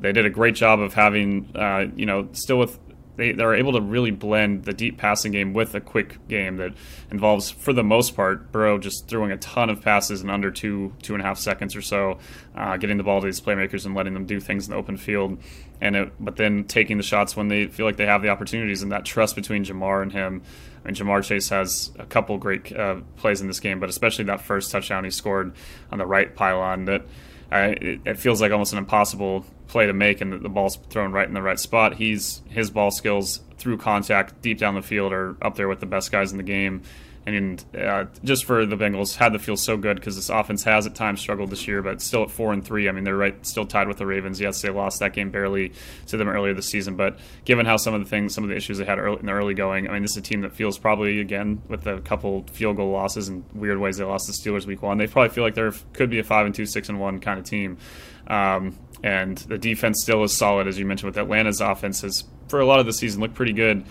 [0.00, 2.78] they did a great job of having, uh, you know, still with
[3.16, 6.72] they, they're able to really blend the deep passing game with a quick game that
[7.10, 10.94] involves, for the most part, Burrow just throwing a ton of passes in under two
[11.02, 12.18] two and a half seconds or so,
[12.56, 14.96] uh, getting the ball to these playmakers and letting them do things in the open
[14.96, 15.38] field,
[15.82, 18.82] and it, but then taking the shots when they feel like they have the opportunities
[18.82, 20.42] and that trust between Ja'Marr and him.
[20.84, 24.24] I mean, Ja'Marr Chase has a couple great uh, plays in this game, but especially
[24.26, 25.52] that first touchdown he scored
[25.90, 27.02] on the right pylon that
[27.50, 31.10] it, it feels like almost an impossible play to make, and the, the ball's thrown
[31.10, 31.96] right in the right spot.
[31.96, 35.86] He's his ball skills through contact deep down the field are up there with the
[35.86, 36.82] best guys in the game.
[37.24, 40.86] And uh, just for the Bengals, had to feel so good because this offense has
[40.86, 42.88] at times struggled this year, but still at four and three.
[42.88, 44.40] I mean, they're right, still tied with the Ravens.
[44.40, 45.72] Yes, they lost that game barely
[46.08, 48.56] to them earlier this season, but given how some of the things, some of the
[48.56, 50.52] issues they had early, in the early going, I mean, this is a team that
[50.52, 54.32] feels probably again with a couple field goal losses and weird ways they lost the
[54.32, 54.98] Steelers week one.
[54.98, 57.38] They probably feel like they're could be a five and two, six and one kind
[57.38, 57.78] of team.
[58.26, 61.08] Um, and the defense still is solid, as you mentioned.
[61.08, 63.84] With Atlanta's offense has, for a lot of the season, looked pretty good.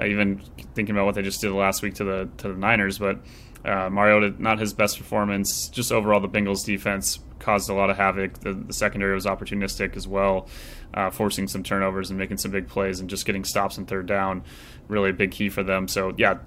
[0.00, 0.42] Even
[0.74, 3.18] thinking about what they just did last week to the to the Niners, but
[3.64, 5.68] uh, Mariota not his best performance.
[5.68, 8.38] Just overall, the Bengals defense caused a lot of havoc.
[8.40, 10.48] The, the secondary was opportunistic as well,
[10.94, 14.06] uh, forcing some turnovers and making some big plays and just getting stops and third
[14.06, 14.44] down.
[14.88, 15.88] Really a big key for them.
[15.88, 16.38] So yeah,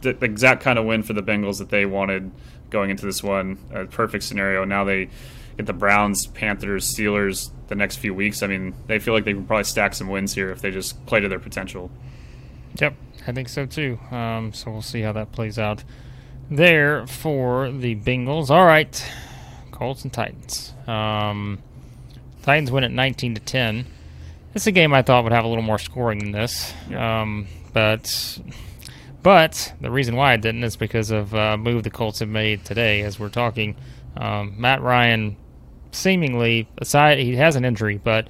[0.00, 2.30] the, the exact kind of win for the Bengals that they wanted
[2.70, 3.58] going into this one.
[3.72, 4.64] A perfect scenario.
[4.64, 5.10] Now they
[5.56, 8.42] get the Browns, Panthers, Steelers the next few weeks.
[8.42, 11.04] I mean, they feel like they can probably stack some wins here if they just
[11.06, 11.90] play to their potential.
[12.80, 12.94] Yep,
[13.26, 13.98] I think so too.
[14.10, 15.82] Um, so we'll see how that plays out
[16.50, 18.50] there for the Bengals.
[18.50, 19.04] All right,
[19.72, 20.74] Colts and Titans.
[20.86, 21.58] Um,
[22.42, 23.86] Titans win at 19 to 10.
[24.52, 27.48] This is a game I thought would have a little more scoring than this, um,
[27.72, 28.40] but
[29.22, 32.64] but the reason why I didn't is because of a move the Colts have made
[32.64, 33.02] today.
[33.02, 33.76] As we're talking,
[34.16, 35.36] um, Matt Ryan
[35.92, 38.28] seemingly aside he has an injury, but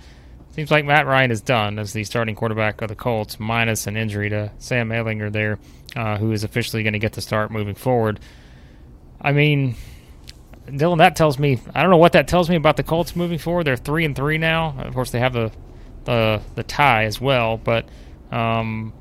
[0.59, 3.97] seems like Matt Ryan is done as the starting quarterback of the Colts, minus an
[3.97, 5.61] injury to Sam Ehlinger there,
[5.95, 8.19] uh, who is officially going to get the start moving forward.
[9.21, 9.77] I mean,
[10.67, 13.39] Dillon, that tells me I don't know what that tells me about the Colts moving
[13.39, 13.69] forward.
[13.69, 14.75] They're three and three now.
[14.81, 15.53] Of course, they have the
[16.07, 17.89] the the tie as well, but
[18.33, 18.93] um,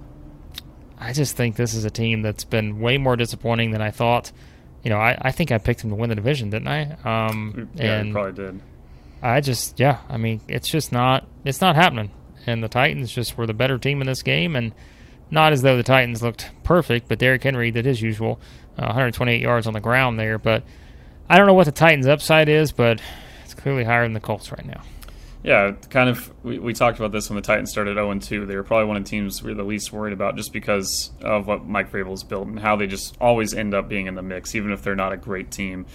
[1.00, 4.32] I just think this is a team that's been way more disappointing than I thought.
[4.84, 6.98] You know, I, I think I picked them to win the division, didn't I?
[7.04, 8.62] Um, Yeah, and you probably did.
[9.22, 12.12] I just, yeah, I mean, it's just not, it's not happening.
[12.46, 14.74] And the Titans just were the better team in this game, and
[15.30, 18.40] not as though the Titans looked perfect, but Derrick Henry did his usual,
[18.78, 20.38] uh, 128 yards on the ground there.
[20.38, 20.64] But
[21.30, 23.02] I don't know what the Titans' upside is, but
[23.44, 24.82] it's clearly higher than the Colts right now.
[25.44, 26.34] Yeah, kind of.
[26.44, 28.46] We, we talked about this when the Titans started 0 2.
[28.46, 31.12] They were probably one of the teams we were the least worried about just because
[31.22, 34.22] of what Mike Vrabel's built and how they just always end up being in the
[34.22, 35.86] mix, even if they're not a great team.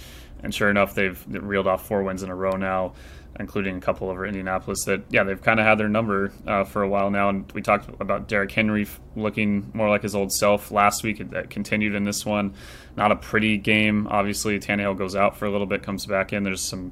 [0.43, 2.93] And sure enough, they've reeled off four wins in a row now,
[3.39, 4.83] including a couple over Indianapolis.
[4.83, 7.29] That yeah, they've kind of had their number uh, for a while now.
[7.29, 11.29] And we talked about Derrick Henry looking more like his old self last week.
[11.31, 12.53] That continued in this one.
[12.97, 14.07] Not a pretty game.
[14.07, 16.43] Obviously, Tannehill goes out for a little bit, comes back in.
[16.43, 16.91] There's some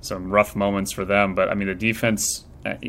[0.00, 1.34] some rough moments for them.
[1.34, 2.44] But I mean, the defense.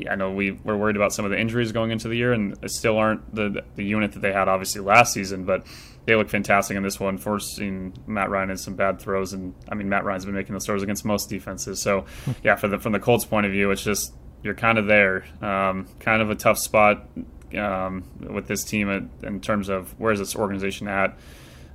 [0.10, 2.58] I know we were worried about some of the injuries going into the year, and
[2.72, 5.44] still aren't the the unit that they had obviously last season.
[5.44, 5.68] But
[6.08, 9.34] they look fantastic in this one, forcing Matt Ryan in some bad throws.
[9.34, 11.82] And I mean, Matt Ryan's been making those throws against most defenses.
[11.82, 12.06] So,
[12.44, 15.26] yeah, for the from the Colts' point of view, it's just you're kind of there,
[15.42, 17.10] um, kind of a tough spot
[17.58, 21.18] um, with this team in terms of where's this organization at.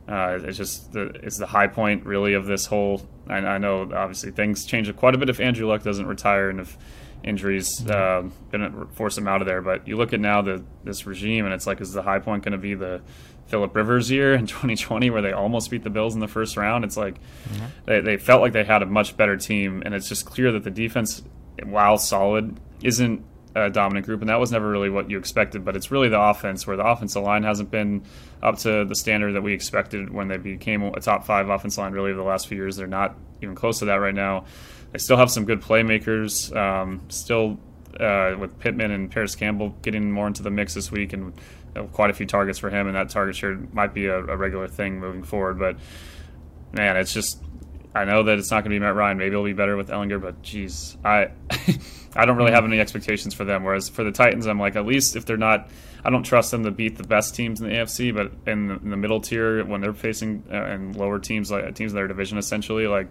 [0.08, 3.06] Uh, it's just the, it's the high point really of this whole.
[3.28, 6.58] I, I, know obviously things change quite a bit if Andrew Luck doesn't retire and
[6.58, 6.76] if
[7.22, 9.62] injuries uh, gonna force him out of there.
[9.62, 12.42] But you look at now the this regime and it's like is the high point
[12.42, 13.02] going to be the
[13.52, 16.84] Philip Rivers year in 2020 where they almost beat the Bills in the first round?
[16.84, 17.66] It's like mm-hmm.
[17.84, 20.64] they, they felt like they had a much better team and it's just clear that
[20.64, 21.22] the defense,
[21.62, 25.64] while solid, isn't a dominant group, and that was never really what you expected.
[25.64, 28.02] But it's really the offense, where the offensive line hasn't been
[28.42, 31.92] up to the standard that we expected when they became a top five offensive line.
[31.92, 34.46] Really, over the last few years, they're not even close to that right now.
[34.92, 36.54] They still have some good playmakers.
[36.56, 37.58] Um, still,
[38.00, 41.34] uh, with Pittman and Parris Campbell getting more into the mix this week, and
[41.92, 44.68] quite a few targets for him, and that target share might be a, a regular
[44.68, 45.58] thing moving forward.
[45.58, 45.76] But
[46.72, 47.42] man, it's just
[47.94, 49.18] I know that it's not going to be Matt Ryan.
[49.18, 51.30] Maybe it'll be better with Ehlinger, but geez, I
[52.16, 53.64] I don't really have any expectations for them.
[53.64, 55.68] Whereas for the Titans, I'm like, at least if they're not,
[56.04, 58.74] I don't trust them to beat the best teams in the AFC, but in the,
[58.76, 62.08] in the middle tier when they're facing uh, and lower teams like teams in their
[62.08, 63.08] division, essentially, like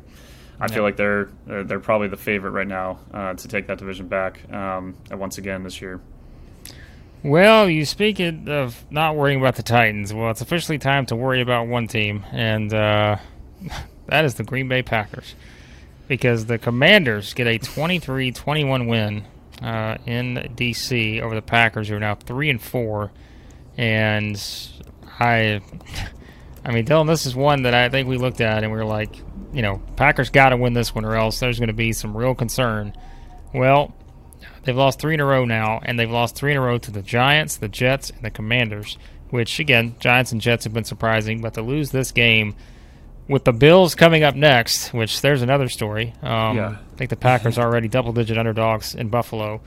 [0.60, 0.74] I yeah.
[0.74, 4.08] feel like they're, they're, they're probably the favorite right now uh, to take that division
[4.08, 6.02] back um, once again this year.
[7.23, 10.12] Well, you speak of not worrying about the Titans.
[10.12, 13.17] Well, it's officially time to worry about one team, and uh,
[14.07, 15.36] that is the Green Bay Packers.
[16.07, 19.23] Because the Commanders get a 23 21 win
[19.62, 21.21] uh, in D.C.
[21.21, 23.12] over the Packers, who are now 3 and 4.
[23.77, 24.43] And
[25.19, 25.62] I.
[26.63, 28.86] I mean, Dillon, this is one that I think we looked at and we were
[28.86, 29.15] like,
[29.51, 32.15] you know, Packers got to win this one or else there's going to be some
[32.15, 32.93] real concern.
[33.51, 33.95] Well,
[34.63, 36.91] they've lost three in a row now, and they've lost three in a row to
[36.91, 38.97] the Giants, the Jets, and the Commanders,
[39.30, 42.56] which, again, Giants and Jets have been surprising, but to lose this game
[43.28, 46.13] with the Bills coming up next, which there's another story.
[46.21, 46.78] Um, yeah.
[46.91, 49.62] I think the Packers are already double digit underdogs in Buffalo.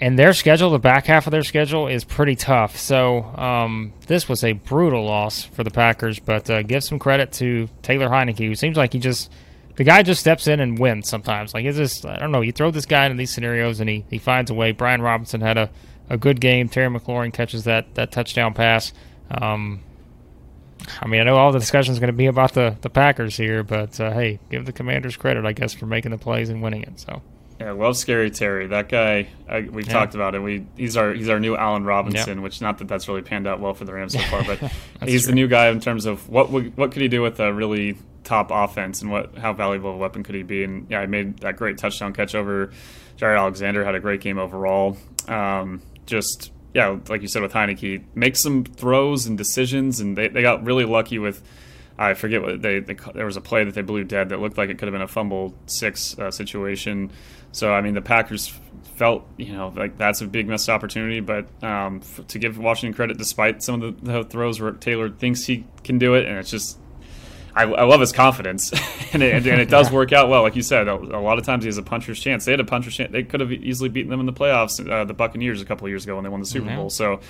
[0.00, 2.76] And their schedule, the back half of their schedule, is pretty tough.
[2.76, 6.18] So um, this was a brutal loss for the Packers.
[6.18, 9.30] But uh, give some credit to Taylor Heinicke, who seems like he just
[9.76, 11.54] the guy just steps in and wins sometimes.
[11.54, 12.40] Like it's just I don't know.
[12.40, 14.72] You throw this guy in these scenarios and he, he finds a way.
[14.72, 15.70] Brian Robinson had a,
[16.08, 16.68] a good game.
[16.68, 18.92] Terry McLaurin catches that that touchdown pass.
[19.30, 19.80] Um,
[21.00, 23.36] I mean, I know all the discussion is going to be about the, the Packers
[23.36, 26.62] here, but uh, hey, give the Commanders credit, I guess, for making the plays and
[26.62, 27.00] winning it.
[27.00, 27.22] So.
[27.60, 28.66] Yeah, love scary Terry.
[28.66, 29.92] That guy, I, we've yeah.
[29.92, 30.40] talked about it.
[30.40, 33.60] We he's our he's our new Allen Robinson, which not that that's really panned out
[33.60, 34.58] well for the Rams so far, but
[35.04, 35.30] he's true.
[35.30, 38.50] the new guy in terms of what what could he do with a really top
[38.50, 40.64] offense and what how valuable a weapon could he be?
[40.64, 42.72] And yeah, I made that great touchdown catch over
[43.18, 43.84] Jaire Alexander.
[43.84, 44.96] Had a great game overall.
[45.28, 50.28] Um, just yeah, like you said with Heinicke, make some throws and decisions, and they,
[50.28, 51.42] they got really lucky with.
[51.96, 54.58] I forget what they, they, there was a play that they blew dead that looked
[54.58, 57.10] like it could have been a fumble six uh, situation.
[57.52, 58.52] So I mean the Packers
[58.96, 62.94] felt you know like that's a big missed opportunity, but um, f- to give Washington
[62.94, 66.38] credit, despite some of the, the throws where Taylor thinks he can do it, and
[66.38, 66.78] it's just
[67.54, 68.72] I, I, love his confidence,
[69.12, 70.42] and, it, and it does work out well.
[70.42, 72.44] Like you said, a, a, lot of times he has a puncher's chance.
[72.44, 73.12] They had a puncher's chance.
[73.12, 75.90] They could have easily beaten them in the playoffs, uh, the Buccaneers, a couple of
[75.90, 76.76] years ago when they won the Super mm-hmm.
[76.76, 76.90] Bowl.
[76.90, 77.20] So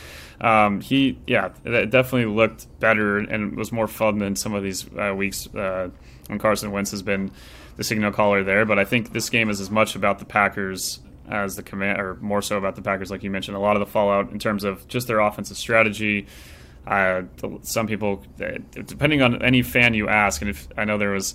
[0.41, 4.87] um, he, yeah, it definitely looked better and was more fun than some of these
[4.97, 5.91] uh, weeks uh,
[6.29, 7.31] when Carson Wentz has been
[7.77, 8.65] the signal caller there.
[8.65, 12.17] But I think this game is as much about the Packers as the command, or
[12.17, 13.57] more so about the Packers, like you mentioned.
[13.57, 16.27] A lot of the fallout in terms of just their offensive strategy
[16.87, 17.23] uh,
[17.63, 21.35] some people, depending on any fan you ask, and if I know there was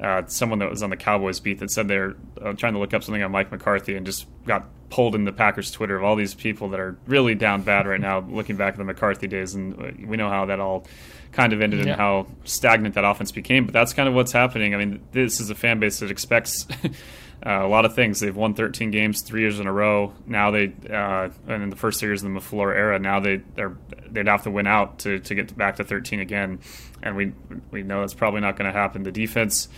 [0.00, 2.92] uh, someone that was on the Cowboys beat that said they're uh, trying to look
[2.92, 6.16] up something on Mike McCarthy and just got pulled in the Packers Twitter of all
[6.16, 9.54] these people that are really down bad right now, looking back at the McCarthy days,
[9.54, 10.86] and uh, we know how that all
[11.32, 11.92] kind of ended yeah.
[11.92, 13.66] and how stagnant that offense became.
[13.66, 14.74] But that's kind of what's happening.
[14.74, 16.66] I mean, this is a fan base that expects
[17.44, 18.20] uh, a lot of things.
[18.20, 20.12] They've won 13 games three years in a row.
[20.26, 23.76] Now they, uh, and in the first years in the LaFleur era, now they they're
[24.08, 26.60] they'd have to win out to, to get back to 13 again,
[27.02, 27.32] and we
[27.70, 29.02] we know that's probably not going to happen.
[29.02, 29.68] The defense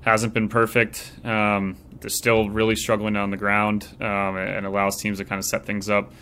[0.00, 1.12] hasn't been perfect.
[1.24, 5.44] Um, they're still really struggling on the ground, um, and allows teams to kind of
[5.44, 6.12] set things up,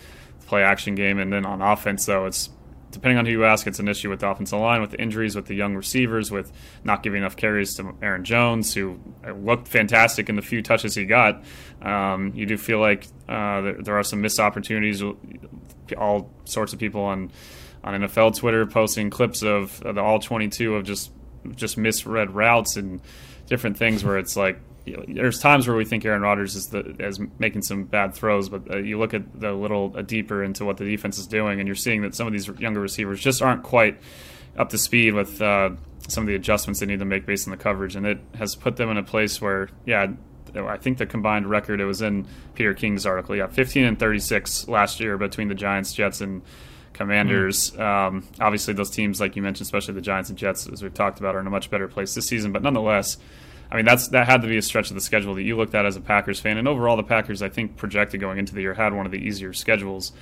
[0.46, 2.50] play action game, and then on offense though it's
[2.94, 5.36] depending on who you ask, it's an issue with the offensive line, with the injuries,
[5.36, 6.50] with the young receivers, with
[6.84, 8.98] not giving enough carries to Aaron Jones, who
[9.36, 11.42] looked fantastic in the few touches he got.
[11.82, 15.02] Um, you do feel like uh, there, are some missed opportunities.
[15.98, 17.30] All sorts of people on
[17.82, 21.10] on NFL Twitter posting clips of the all 22 of just
[21.54, 23.02] just misread routes and
[23.46, 26.68] different things where it's like you know, there's times where we think Aaron Rodgers is
[26.68, 30.42] the is making some bad throws, but uh, you look at the little uh, deeper
[30.44, 33.20] into what the defense is doing, and you're seeing that some of these younger receivers
[33.20, 33.98] just aren't quite
[34.56, 35.70] up to speed with uh,
[36.08, 38.54] some of the adjustments they need to make based on the coverage, and it has
[38.54, 40.08] put them in a place where, yeah,
[40.54, 44.68] I think the combined record it was in Peter King's article, yeah, 15 and 36
[44.68, 46.42] last year between the Giants, Jets, and
[46.92, 47.72] Commanders.
[47.72, 48.16] Mm-hmm.
[48.16, 51.18] Um, obviously, those teams, like you mentioned, especially the Giants and Jets, as we've talked
[51.18, 52.52] about, are in a much better place this season.
[52.52, 53.18] But nonetheless,
[53.70, 55.74] I mean, that's that had to be a stretch of the schedule that you looked
[55.74, 56.58] at as a Packers fan.
[56.58, 59.18] And overall, the Packers, I think, projected going into the year had one of the
[59.18, 60.12] easier schedules.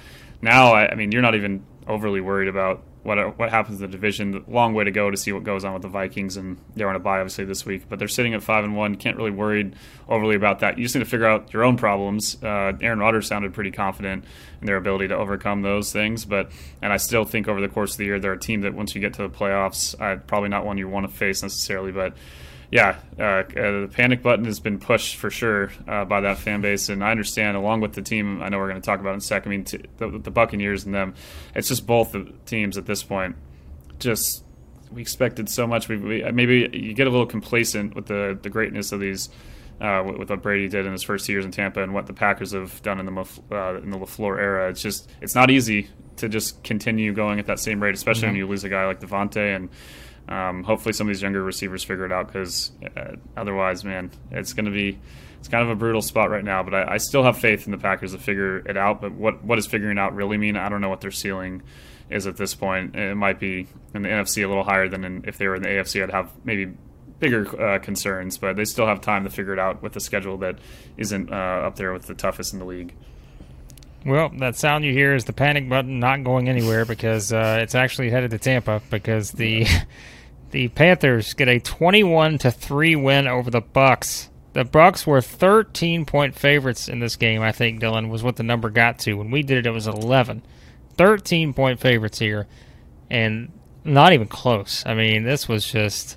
[0.41, 3.93] Now, I, I mean, you're not even overly worried about what what happens in the
[3.93, 4.45] division.
[4.47, 6.97] Long way to go to see what goes on with the Vikings, and they're on
[6.97, 7.85] a bye obviously this week.
[7.89, 8.97] But they're sitting at five and one.
[8.97, 9.73] Can't really worry
[10.09, 10.79] overly about that.
[10.79, 12.43] You just need to figure out your own problems.
[12.43, 14.25] Uh, Aaron Rodgers sounded pretty confident
[14.61, 16.25] in their ability to overcome those things.
[16.25, 18.75] But and I still think over the course of the year, they're a team that
[18.75, 21.93] once you get to the playoffs, uh, probably not one you want to face necessarily,
[21.93, 22.15] but
[22.73, 26.63] yeah, uh, uh, the panic button has been pushed for sure uh, by that fan
[26.63, 27.55] base, and I understand.
[27.55, 29.53] Along with the team, I know we're going to talk about in a second.
[29.53, 31.13] I mean, t- the, the, Buccaneers and them,
[31.55, 33.37] it's just both the teams at this point.
[33.99, 34.43] Just
[34.91, 35.89] we expected so much.
[35.89, 39.29] We, we maybe you get a little complacent with the the greatness of these.
[39.79, 42.53] Uh, with, what Brady did in his first years in Tampa and what the Packers
[42.53, 43.13] have done in the
[43.51, 47.47] uh, in the LaFleur era, it's just it's not easy to just continue going at
[47.47, 48.29] that same rate, especially mm-hmm.
[48.29, 49.69] when you lose a guy like Davante and
[50.29, 54.53] um, hopefully, some of these younger receivers figure it out because uh, otherwise, man, it's
[54.53, 54.99] going to be
[55.39, 56.63] it's kind of a brutal spot right now.
[56.63, 59.01] But I, I, still have faith in the Packers to figure it out.
[59.01, 60.57] But what what does figuring out really mean?
[60.57, 61.63] I don't know what their ceiling
[62.09, 62.95] is at this point.
[62.95, 65.63] It might be in the NFC a little higher than in, if they were in
[65.63, 66.03] the AFC.
[66.03, 66.73] I'd have maybe
[67.19, 70.39] bigger uh, concerns, but they still have time to figure it out with a schedule
[70.39, 70.59] that
[70.97, 71.35] isn't uh,
[71.67, 72.95] up there with the toughest in the league.
[74.05, 77.75] Well, that sound you hear is the panic button not going anywhere because uh, it's
[77.75, 79.67] actually headed to Tampa because the
[80.51, 84.29] the Panthers get a 21 to 3 win over the Bucs.
[84.55, 88.43] The Bucs were 13 point favorites in this game, I think Dillon was what the
[88.43, 89.15] number got to.
[89.15, 90.43] When we did it it was 11.
[90.97, 92.47] 13 point favorites here
[93.09, 93.53] and
[93.85, 94.85] not even close.
[94.85, 96.17] I mean, this was just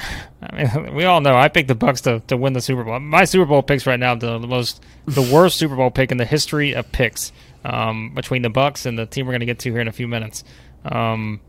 [0.42, 2.98] I mean, we all know I picked the Bucs to, to win the Super Bowl.
[3.00, 6.18] My Super Bowl picks right now the, the most the worst Super Bowl pick in
[6.18, 7.32] the history of picks
[7.64, 9.92] um, between the Bucs and the team we're going to get to here in a
[9.92, 10.44] few minutes.
[10.84, 11.40] Um,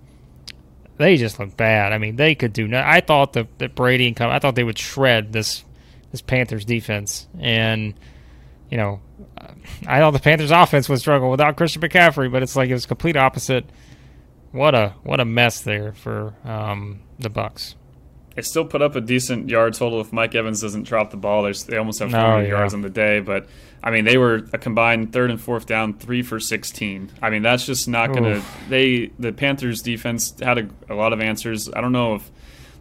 [0.98, 1.94] they just look bad.
[1.94, 2.68] I mean, they could do.
[2.68, 4.30] No, I thought that, that Brady and come.
[4.30, 5.64] I thought they would shred this
[6.12, 7.94] this Panthers defense, and
[8.70, 9.00] you know,
[9.88, 12.86] I thought the Panthers offense would struggle without Christian McCaffrey, but it's like it was
[12.86, 13.66] complete opposite.
[14.52, 17.76] What a what a mess there for um, the Bucs.
[18.36, 21.44] They still put up a decent yard total if Mike Evans doesn't drop the ball.
[21.44, 22.48] There's, they almost have 400 yeah.
[22.48, 23.48] yards on the day, but
[23.84, 27.12] I mean they were a combined third and fourth down, three for 16.
[27.22, 28.44] I mean that's just not going to.
[28.70, 31.70] They the Panthers defense had a, a lot of answers.
[31.74, 32.32] I don't know if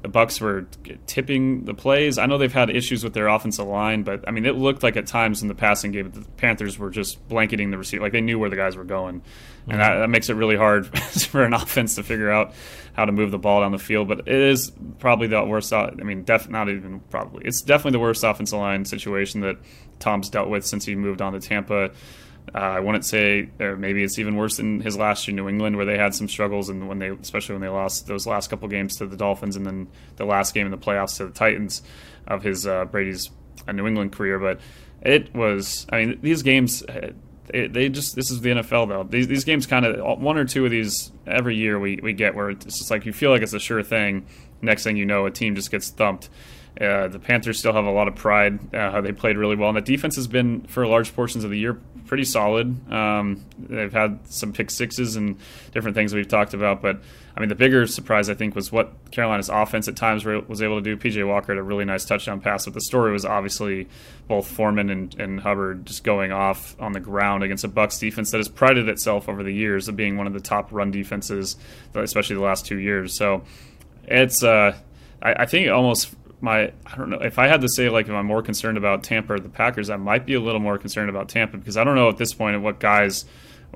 [0.03, 0.67] the Bucs were
[1.07, 2.19] tipping the plays.
[2.19, 4.97] I know they've had issues with their offensive line, but I mean, it looked like
[4.97, 8.21] at times in the passing game the Panthers were just blanketing the receiver, like they
[8.21, 9.23] knew where the guys were going.
[9.69, 10.87] And that, that, makes it really hard
[11.29, 12.55] for an offense to figure out
[12.95, 14.09] how to move the ball down the field.
[14.09, 15.73] But it is probably the worst.
[15.73, 17.45] I mean, def, not even probably.
[17.45, 19.57] It's definitely the worst offensive line situation that
[19.99, 21.91] Tom's dealt with since he moved on to Tampa.
[22.55, 25.49] Uh, I wouldn't say, or maybe it's even worse than his last year in New
[25.49, 28.49] England, where they had some struggles, and when they, especially when they lost those last
[28.49, 31.33] couple games to the Dolphins, and then the last game in the playoffs to the
[31.33, 31.83] Titans
[32.27, 33.31] of his uh, Brady's
[33.67, 34.39] uh, New England career.
[34.39, 34.61] But
[35.03, 36.83] it was, I mean, these games,
[37.55, 39.05] it, they just this is the NFL though.
[39.05, 42.35] These these games kind of one or two of these every year we we get
[42.35, 44.27] where it's just like you feel like it's a sure thing.
[44.61, 46.29] Next thing you know, a team just gets thumped
[46.81, 48.75] uh, the Panthers still have a lot of pride.
[48.75, 51.59] Uh, they played really well, and the defense has been for large portions of the
[51.59, 52.93] year pretty solid.
[52.93, 55.37] Um, they've had some pick sixes and
[55.73, 57.01] different things we've talked about, but
[57.37, 60.83] I mean the bigger surprise I think was what Carolina's offense at times was able
[60.83, 60.97] to do.
[60.97, 63.87] PJ Walker had a really nice touchdown pass, but the story was obviously
[64.27, 68.33] both Foreman and, and Hubbard just going off on the ground against a Bucs defense
[68.33, 71.57] that has prided itself over the years of being one of the top run defenses,
[71.95, 73.17] especially the last two years.
[73.17, 73.43] So
[74.05, 74.77] it's uh,
[75.23, 78.13] I, I think almost my I don't know if I had to say like if
[78.13, 81.11] I'm more concerned about Tampa or the Packers, I might be a little more concerned
[81.11, 83.25] about Tampa because I don't know at this point of what guys,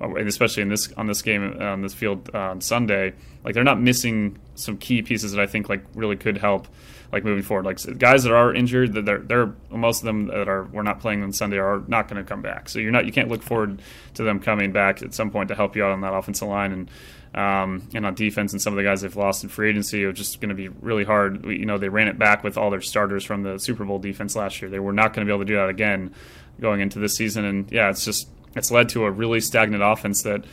[0.01, 3.65] uh, especially in this on this game uh, on this field on Sunday, like they're
[3.65, 6.69] not missing some key pieces that I think like really could help
[7.13, 7.67] like moving forward.
[7.67, 11.01] Like guys that are injured, that they're, they're most of them that are we're not
[11.01, 12.69] playing on Sunday are not going to come back.
[12.69, 13.83] So you're not you can't look forward
[14.15, 16.73] to them coming back at some point to help you out on that offensive line
[16.73, 16.91] and
[17.35, 20.13] um, and on defense, and some of the guys they've lost in free agency are
[20.13, 21.45] just going to be really hard.
[21.47, 24.37] You know, they ran it back with all their starters from the Super Bowl defense
[24.37, 24.71] last year.
[24.71, 26.15] They were not going to be able to do that again
[26.61, 27.45] going into this season.
[27.45, 30.45] And yeah, it's just it's led to a really stagnant offense that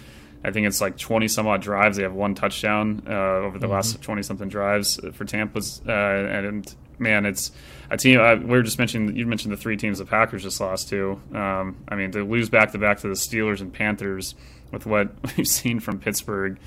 [0.43, 1.97] I think it's like 20 some odd drives.
[1.97, 3.73] They have one touchdown uh, over the mm-hmm.
[3.73, 7.51] last 20 something drives for Tampa's, uh, and man, it's
[7.89, 8.21] a team.
[8.21, 11.19] Uh, we were just mentioning you mentioned the three teams the Packers just lost to.
[11.33, 14.35] Um, I mean, to lose back to back to the Steelers and Panthers
[14.71, 16.59] with what we've seen from Pittsburgh,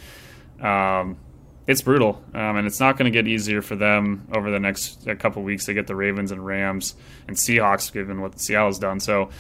[0.60, 1.16] um,
[1.66, 5.06] it's brutal, um, and it's not going to get easier for them over the next
[5.20, 5.66] couple weeks.
[5.66, 6.96] They get the Ravens and Rams
[7.28, 8.98] and Seahawks, given what Seattle's done.
[8.98, 9.30] So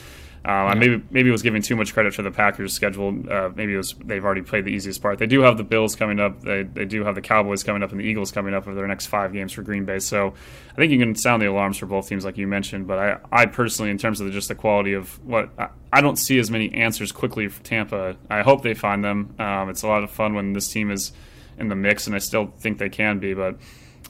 [0.44, 0.74] um, yeah.
[0.74, 3.14] Maybe maybe was giving too much credit for the Packers' schedule.
[3.30, 5.18] Uh, maybe it was they've already played the easiest part.
[5.18, 6.40] They do have the Bills coming up.
[6.40, 8.88] They they do have the Cowboys coming up and the Eagles coming up for their
[8.88, 10.00] next five games for Green Bay.
[10.00, 10.34] So
[10.72, 12.88] I think you can sound the alarms for both teams, like you mentioned.
[12.88, 16.00] But I I personally, in terms of the, just the quality of what I, I,
[16.00, 18.16] don't see as many answers quickly for Tampa.
[18.28, 19.36] I hope they find them.
[19.38, 21.12] Um, it's a lot of fun when this team is
[21.56, 23.32] in the mix, and I still think they can be.
[23.32, 23.58] But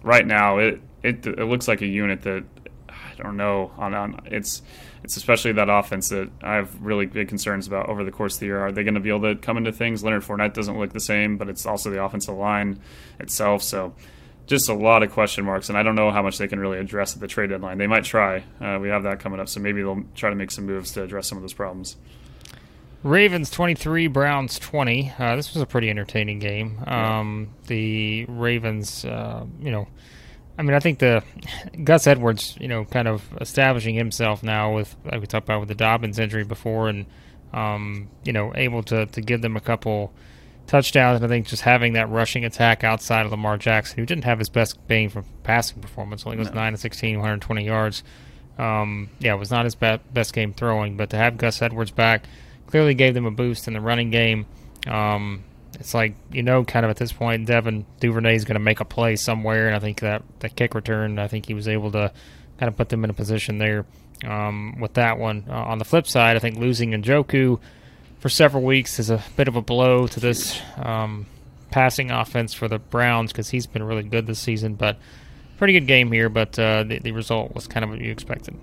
[0.03, 2.45] right now, it it, it looks like a unit that
[3.23, 4.63] Don't know on on it's
[5.05, 8.41] it's especially that offense that I have really big concerns about over the course of
[8.41, 8.61] the year.
[8.61, 10.03] Are they going to be able to come into things?
[10.03, 12.81] Leonard Fournette doesn't look the same, but it's also the offensive line
[13.21, 13.63] itself.
[13.63, 13.95] So
[14.47, 16.79] just a lot of question marks, and I don't know how much they can really
[16.79, 17.79] address at the trade deadline.
[17.79, 18.45] They might try.
[18.61, 21.03] Uh, we have that coming up, so maybe they'll try to make some moves to
[21.03, 21.97] address some of those problems.
[23.03, 25.13] Ravens 23, Browns 20.
[25.19, 26.79] Uh, this was a pretty entertaining game.
[26.87, 29.89] Um, the Ravens, uh, you know,
[30.59, 31.23] I mean, I think the
[31.85, 35.69] Gus Edwards, you know, kind of establishing himself now with like we talked about with
[35.69, 37.07] the Dobbins injury before, and
[37.53, 40.13] um, you know, able to to give them a couple
[40.67, 41.17] touchdowns.
[41.17, 44.39] And I think just having that rushing attack outside of Lamar Jackson, who didn't have
[44.39, 46.55] his best bang for passing performance, only was no.
[46.55, 48.03] nine to 16, 120 yards.
[48.59, 52.27] Um, yeah, it was not his best game throwing, but to have Gus Edwards back
[52.67, 54.47] clearly gave them a boost in the running game.
[54.87, 55.45] Um,
[55.83, 58.79] it's like you know, kind of at this point, Devin Duvernay is going to make
[58.79, 61.91] a play somewhere, and I think that the kick return, I think he was able
[61.91, 62.13] to
[62.59, 63.85] kind of put them in a position there
[64.25, 65.45] um, with that one.
[65.49, 67.59] Uh, on the flip side, I think losing Njoku
[68.21, 71.27] for several weeks is a bit of a blow to this um,
[71.73, 74.75] passing offense for the Browns because he's been really good this season.
[74.75, 74.99] But
[75.59, 78.55] pretty good game here, but uh, the, the result was kind of what you expected.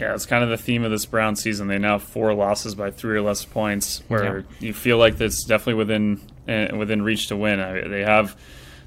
[0.00, 1.68] Yeah, it's kind of the theme of this Brown season.
[1.68, 4.44] They now have four losses by three or less points, where yeah.
[4.58, 7.60] you feel like it's definitely within within reach to win.
[7.60, 8.36] I, they have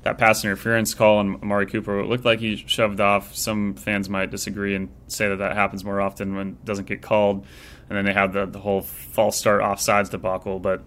[0.04, 2.00] that pass interference call on Amari Cooper.
[2.00, 3.36] It looked like he shoved off.
[3.36, 7.02] Some fans might disagree and say that that happens more often when it doesn't get
[7.02, 7.46] called.
[7.90, 10.60] And then they have the, the whole false start offsides debacle.
[10.60, 10.84] But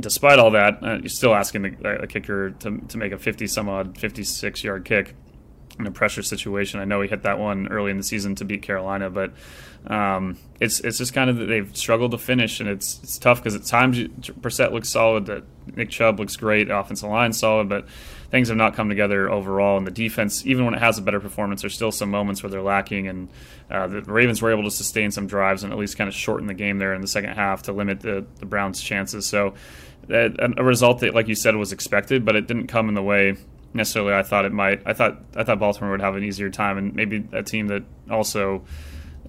[0.00, 3.46] despite all that, uh, you're still asking the, the kicker to, to make a 50
[3.46, 5.14] some odd, 56 yard kick
[5.78, 6.80] in a pressure situation.
[6.80, 9.32] I know he hit that one early in the season to beat Carolina, but
[9.86, 13.38] um, it's it's just kind of that they've struggled to finish, and it's it's tough
[13.38, 15.44] because at times Brissett looks solid, that
[15.74, 17.88] Nick Chubb looks great, offensive line solid, but
[18.30, 19.76] things have not come together overall.
[19.76, 22.50] And the defense, even when it has a better performance, there's still some moments where
[22.50, 23.28] they're lacking, and
[23.70, 26.46] uh, the Ravens were able to sustain some drives and at least kind of shorten
[26.46, 29.26] the game there in the second half to limit the, the Browns' chances.
[29.26, 29.54] So.
[30.08, 33.36] A result that, like you said, was expected, but it didn't come in the way
[33.74, 34.82] necessarily I thought it might.
[34.86, 37.84] I thought I thought Baltimore would have an easier time, and maybe a team that
[38.10, 38.64] also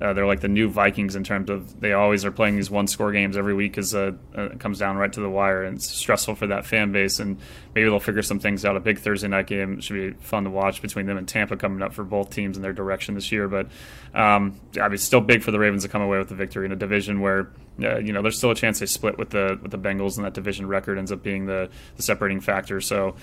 [0.02, 2.88] uh, they're like the new Vikings in terms of they always are playing these one
[2.88, 5.88] score games every week as uh, it comes down right to the wire, and it's
[5.88, 7.20] stressful for that fan base.
[7.20, 7.38] And
[7.76, 8.76] maybe they'll figure some things out.
[8.76, 11.82] A big Thursday night game should be fun to watch between them and Tampa coming
[11.84, 13.48] up for both teams in their direction this year.
[13.48, 13.68] But
[14.16, 16.72] um, I mean, still big for the Ravens to come away with the victory in
[16.72, 19.72] a division where uh, you know there's still a chance they split with the with
[19.72, 22.82] the Bengals, and that division record ends up being the, the separating factor.
[22.82, 23.16] So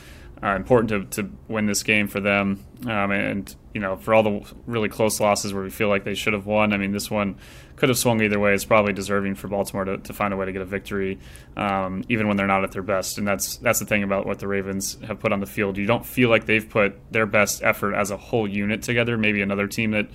[0.42, 2.64] uh, important to, to win this game for them.
[2.86, 6.14] Um, and, you know, for all the really close losses where we feel like they
[6.14, 7.36] should have won, I mean, this one
[7.76, 8.54] could have swung either way.
[8.54, 11.18] It's probably deserving for Baltimore to, to find a way to get a victory,
[11.56, 13.18] um, even when they're not at their best.
[13.18, 15.76] And that's that's the thing about what the Ravens have put on the field.
[15.76, 19.18] You don't feel like they've put their best effort as a whole unit together.
[19.18, 20.08] Maybe another team that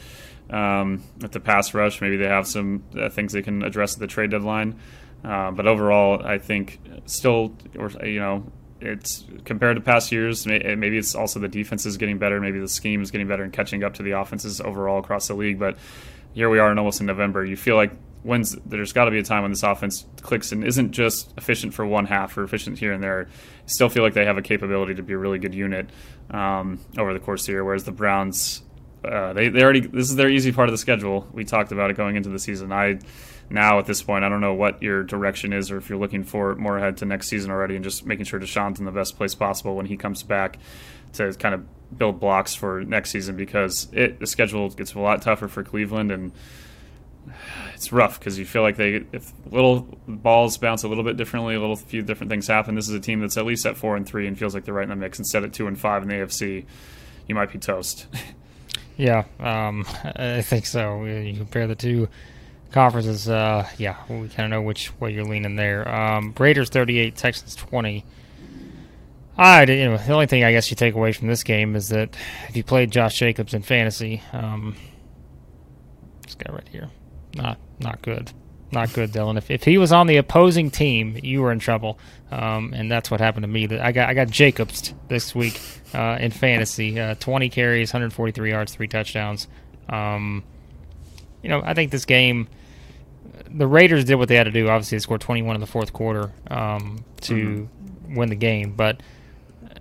[0.50, 4.00] um, at the pass rush, maybe they have some uh, things they can address at
[4.00, 4.80] the trade deadline.
[5.24, 7.56] Uh, but overall, I think still,
[8.04, 8.52] you know,
[8.86, 10.46] it's compared to past years.
[10.46, 12.40] Maybe it's also the defense is getting better.
[12.40, 15.34] Maybe the scheme is getting better and catching up to the offenses overall across the
[15.34, 15.60] league.
[15.60, 15.78] But
[16.34, 17.46] here we are in almost in November.
[17.46, 17.92] You feel like
[18.24, 21.74] when's there's got to be a time when this offense clicks and isn't just efficient
[21.74, 23.28] for one half or efficient here and there.
[23.68, 25.90] Still feel like they have a capability to be a really good unit
[26.32, 27.64] um, over the course of the year.
[27.64, 28.64] Whereas the Browns,
[29.04, 31.28] uh, they they already this is their easy part of the schedule.
[31.32, 32.72] We talked about it going into the season.
[32.72, 33.00] I
[33.50, 36.24] now at this point, I don't know what your direction is, or if you're looking
[36.24, 39.18] for more ahead to next season already, and just making sure Deshaun's in the best
[39.18, 40.58] place possible when he comes back
[41.14, 41.66] to kind of
[41.98, 46.12] build blocks for next season because it the schedule gets a lot tougher for Cleveland
[46.12, 46.32] and
[47.74, 51.56] it's rough because you feel like they if little balls bounce a little bit differently,
[51.56, 52.76] a little few different things happen.
[52.76, 54.74] This is a team that's at least at four and three and feels like they're
[54.74, 55.20] right in the mix.
[55.20, 56.66] Instead at two and five in the AFC,
[57.28, 58.08] you might be toast.
[58.98, 61.04] yeah, um, I think so.
[61.06, 62.10] You compare the two
[62.72, 65.88] conferences, uh, yeah, we kind of know which way you're leaning there.
[65.88, 68.06] Um, Raiders 38, Texans 20.
[69.38, 71.90] I, you know, the only thing I guess you take away from this game is
[71.90, 72.16] that
[72.48, 74.76] if you played Josh Jacobs in fantasy, um,
[76.24, 76.90] this guy right here,
[77.36, 78.32] not not good,
[78.72, 79.36] not good, Dillon.
[79.36, 82.00] If, if he was on the opposing team, you were in trouble,
[82.32, 83.68] um, and that's what happened to me.
[83.78, 85.60] I got I got Jacobs this week
[85.94, 89.50] uh, in fantasy, uh, 20 carries, 143 yards, three touchdowns.
[89.90, 90.46] Um,
[91.46, 92.48] you know, I think this game
[93.52, 94.68] the Raiders did what they had to do.
[94.68, 98.16] Obviously, they scored 21 in the fourth quarter um, to mm-hmm.
[98.16, 99.00] win the game, but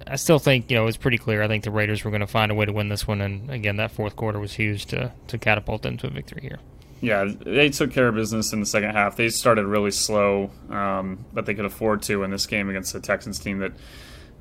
[0.07, 1.43] I still think you know it's pretty clear.
[1.43, 3.51] I think the Raiders were going to find a way to win this one, and
[3.51, 6.59] again, that fourth quarter was huge to to catapult them to a victory here.
[7.01, 9.17] Yeah, they took care of business in the second half.
[9.17, 13.01] They started really slow, um, but they could afford to in this game against the
[13.01, 13.73] Texans team that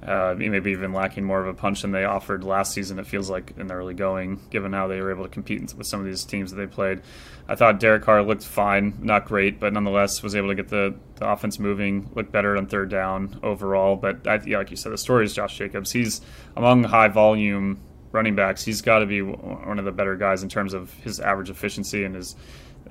[0.05, 2.99] uh, maybe even lacking more of a punch than they offered last season.
[2.99, 5.87] It feels like in the early going, given how they were able to compete with
[5.87, 7.01] some of these teams that they played.
[7.47, 10.95] I thought Derek Carr looked fine, not great, but nonetheless was able to get the,
[11.15, 13.95] the offense moving, looked better on third down overall.
[13.95, 15.91] But I, yeah, like you said, the story is Josh Jacobs.
[15.91, 16.21] He's
[16.57, 17.79] among high volume
[18.11, 18.63] running backs.
[18.63, 22.03] He's got to be one of the better guys in terms of his average efficiency
[22.03, 22.35] and his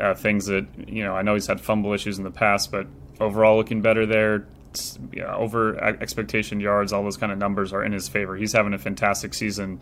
[0.01, 1.15] uh, things that you know.
[1.15, 2.87] I know he's had fumble issues in the past, but
[3.21, 4.47] overall looking better there
[5.25, 8.37] over expectation yards, all those kind of numbers are in his favor.
[8.37, 9.81] He's having a fantastic season.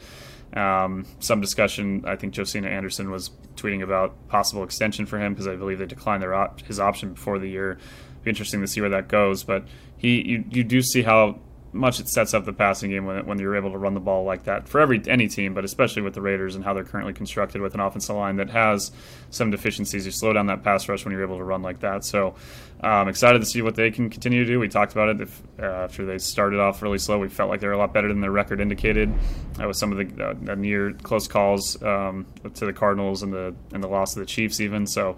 [0.55, 5.47] Um, some discussion, I think Josina Anderson was tweeting about possible extension for him because
[5.47, 7.79] I believe they declined their op- his option before the year.
[8.25, 9.65] Be interesting to see where that goes, but
[9.97, 11.39] he you, you do see how
[11.73, 14.25] much it sets up the passing game when, when you're able to run the ball
[14.25, 17.13] like that for every any team, but especially with the Raiders and how they're currently
[17.13, 18.91] constructed with an offensive line that has
[19.31, 20.05] some deficiencies.
[20.05, 22.05] You slow down that pass rush when you're able to run like that.
[22.05, 22.35] So
[22.81, 24.59] I'm um, excited to see what they can continue to do.
[24.59, 27.19] We talked about it if, uh, after they started off really slow.
[27.19, 29.13] We felt like they were a lot better than their record indicated.
[29.55, 33.55] That was some of the uh, near close calls um, to the Cardinals and the
[33.73, 34.87] and the loss to the Chiefs even.
[34.87, 35.17] So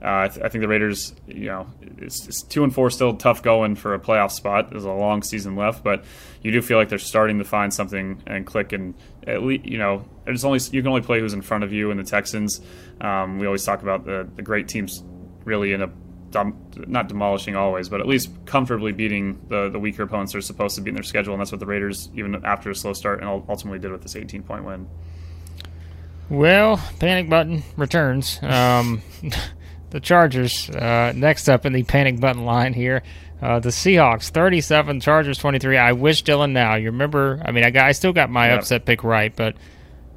[0.00, 1.66] uh, I, th- I, think the Raiders, you know,
[1.98, 4.70] it's, it's, two and four, still tough going for a playoff spot.
[4.70, 6.04] There's a long season left, but
[6.40, 8.72] you do feel like they're starting to find something and click.
[8.72, 8.94] And
[9.26, 11.90] at least, you know, there's only you can only play who's in front of you.
[11.90, 12.60] And the Texans,
[13.00, 15.02] um, we always talk about the the great teams
[15.44, 15.90] really in a
[16.86, 20.82] not demolishing always, but at least comfortably beating the, the weaker opponents they're supposed to
[20.82, 23.28] beat in their schedule, and that's what the Raiders, even after a slow start, and
[23.48, 24.86] ultimately did with this 18 point win.
[26.28, 28.38] Well, panic button returns.
[28.42, 29.02] Um,
[29.90, 30.68] the Chargers.
[30.70, 33.02] Uh, next up in the panic button line here,
[33.40, 35.76] uh, the Seahawks, 37, Chargers 23.
[35.76, 36.74] I wish Dillon now.
[36.74, 37.40] You remember?
[37.44, 38.60] I mean, I got, I still got my yep.
[38.60, 39.54] upset pick right, but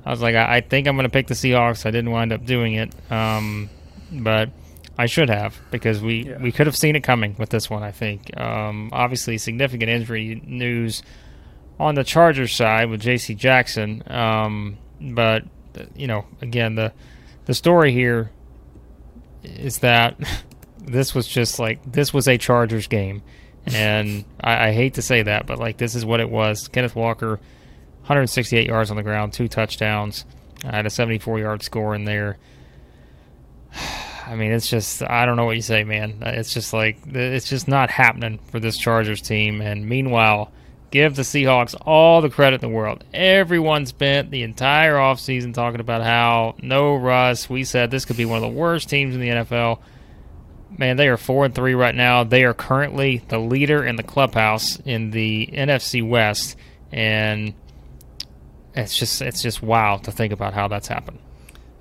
[0.05, 1.85] I was like, I, I think I'm going to pick the Seahawks.
[1.85, 3.69] I didn't wind up doing it, um,
[4.11, 4.49] but
[4.97, 6.37] I should have because we yeah.
[6.37, 7.83] we could have seen it coming with this one.
[7.83, 8.35] I think.
[8.39, 11.03] Um, obviously, significant injury news
[11.79, 13.35] on the Chargers side with J.C.
[13.35, 15.43] Jackson, um, but
[15.95, 16.93] you know, again the
[17.45, 18.31] the story here
[19.43, 20.17] is that
[20.79, 23.21] this was just like this was a Chargers game,
[23.65, 26.67] and I, I, hate to say that, but like this is what it was.
[26.67, 27.39] Kenneth Walker,
[28.01, 30.25] 168 yards on the ground, two touchdowns.
[30.63, 32.37] I had a 74 yard score in there.
[34.27, 36.17] I mean, it's just I don't know what you say, man.
[36.21, 39.61] It's just like it's just not happening for this Chargers team.
[39.61, 40.51] And meanwhile,
[40.91, 43.03] give the Seahawks all the credit in the world.
[43.13, 47.49] Everyone spent the entire offseason talking about how no Russ.
[47.49, 49.79] We said this could be one of the worst teams in the NFL.
[50.77, 52.23] Man, they are four and three right now.
[52.23, 56.55] They are currently the leader in the clubhouse in the NFC West,
[56.91, 57.53] and
[58.73, 61.19] it's just it's just wild to think about how that's happened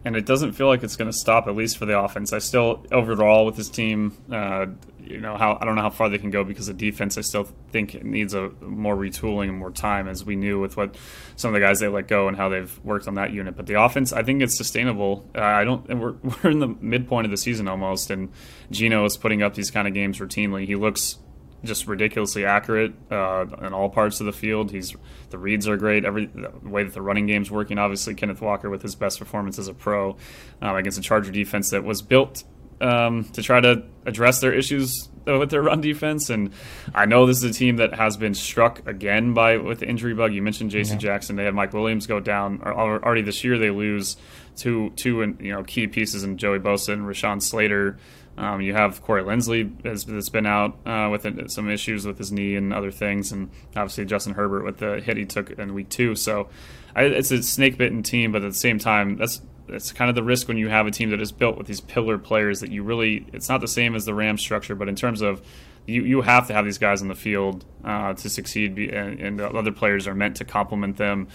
[0.04, 2.32] and it doesn't feel like it's going to stop at least for the offense.
[2.32, 4.66] I still overall with this team, uh,
[4.98, 7.20] you know how I don't know how far they can go because the defense I
[7.20, 10.96] still think it needs a more retooling and more time as we knew with what
[11.36, 13.56] some of the guys they let go and how they've worked on that unit.
[13.56, 15.28] But the offense, I think it's sustainable.
[15.34, 15.86] Uh, I don't.
[15.88, 18.30] We're we're in the midpoint of the season almost, and
[18.70, 20.66] Geno is putting up these kind of games routinely.
[20.66, 21.18] He looks
[21.64, 24.70] just ridiculously accurate uh, in all parts of the field.
[24.70, 24.94] He's
[25.30, 26.04] the reads are great.
[26.04, 27.78] Every the way that the running game's working.
[27.78, 30.16] Obviously, Kenneth Walker with his best performance as a pro
[30.62, 32.44] um, against a Charger defense that was built
[32.80, 36.30] um, to try to address their issues with their run defense.
[36.30, 36.52] And
[36.94, 40.14] I know this is a team that has been struck again by with the injury
[40.14, 40.32] bug.
[40.32, 40.92] You mentioned J.C.
[40.92, 40.98] Yeah.
[40.98, 41.36] Jackson.
[41.36, 43.58] They had Mike Williams go down already this year.
[43.58, 44.16] They lose
[44.56, 47.98] two two and you know key pieces in Joey Bosa and Rashawn Slater.
[48.40, 52.32] Um, you have Corey Linsley has, has been out uh, with some issues with his
[52.32, 55.90] knee and other things, and obviously Justin Herbert with the hit he took in week
[55.90, 56.14] two.
[56.14, 56.48] So
[56.96, 60.14] I, it's a snake bitten team, but at the same time, that's it's kind of
[60.14, 62.72] the risk when you have a team that is built with these pillar players that
[62.72, 65.42] you really it's not the same as the Rams structure, but in terms of
[65.86, 69.38] you, you have to have these guys on the field uh, to succeed, and, and,
[69.38, 71.28] the other players are meant to complement them.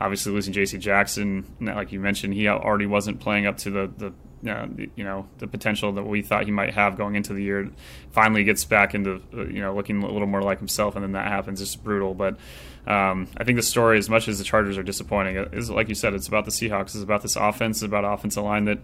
[0.00, 0.78] Obviously, losing J.C.
[0.78, 4.12] Jackson, like you mentioned, he already wasn't playing up to the, the
[4.48, 7.68] uh, you know the potential that we thought he might have going into the year
[8.10, 11.12] finally gets back into uh, you know looking a little more like himself and then
[11.12, 12.38] that happens it's brutal but
[12.86, 15.94] um, I think the story as much as the Chargers are disappointing is like you
[15.94, 18.78] said it's about the Seahawks it's about this offense it's about offensive line that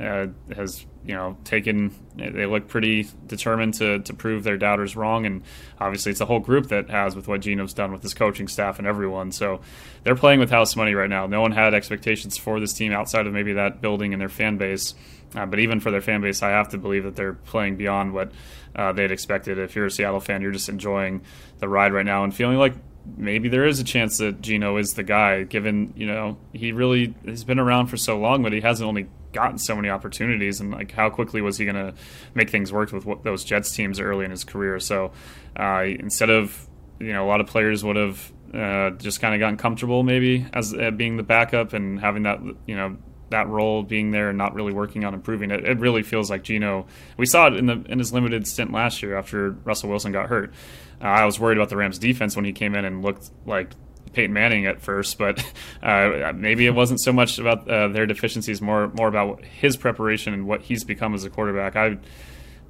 [0.00, 5.26] uh, has you know taken they look pretty determined to, to prove their doubters wrong.
[5.26, 5.42] And
[5.80, 8.78] obviously it's a whole group that has with what Geno's done with his coaching staff
[8.78, 9.32] and everyone.
[9.32, 9.60] So
[10.04, 11.26] they're playing with house money right now.
[11.26, 14.56] No one had expectations for this team outside of maybe that building and their fan
[14.56, 14.94] base.
[15.34, 18.12] Uh, but even for their fan base I have to believe that they're playing beyond
[18.12, 18.32] what
[18.74, 19.58] uh, they'd expected.
[19.58, 21.22] If you're a Seattle fan you're just enjoying
[21.58, 22.74] the ride right now and feeling like
[23.16, 27.14] maybe there is a chance that Geno is the guy, given you know he really
[27.24, 30.70] has been around for so long, but he hasn't only gotten so many opportunities, and
[30.70, 31.94] like how quickly was he going to
[32.34, 34.80] make things work with what, those Jets teams early in his career?
[34.80, 35.12] So
[35.56, 36.66] uh, instead of
[36.98, 40.46] you know a lot of players would have uh, just kind of gotten comfortable maybe
[40.52, 42.96] as uh, being the backup and having that you know
[43.30, 45.64] that role being there and not really working on improving it.
[45.64, 46.86] It really feels like Geno.
[47.16, 50.28] We saw it in the in his limited stint last year after Russell Wilson got
[50.28, 50.52] hurt.
[51.00, 53.72] Uh, I was worried about the Rams defense when he came in and looked like
[54.12, 55.44] Peyton Manning at first, but
[55.82, 60.34] uh, maybe it wasn't so much about uh, their deficiencies, more more about his preparation
[60.34, 61.76] and what he's become as a quarterback.
[61.76, 61.98] I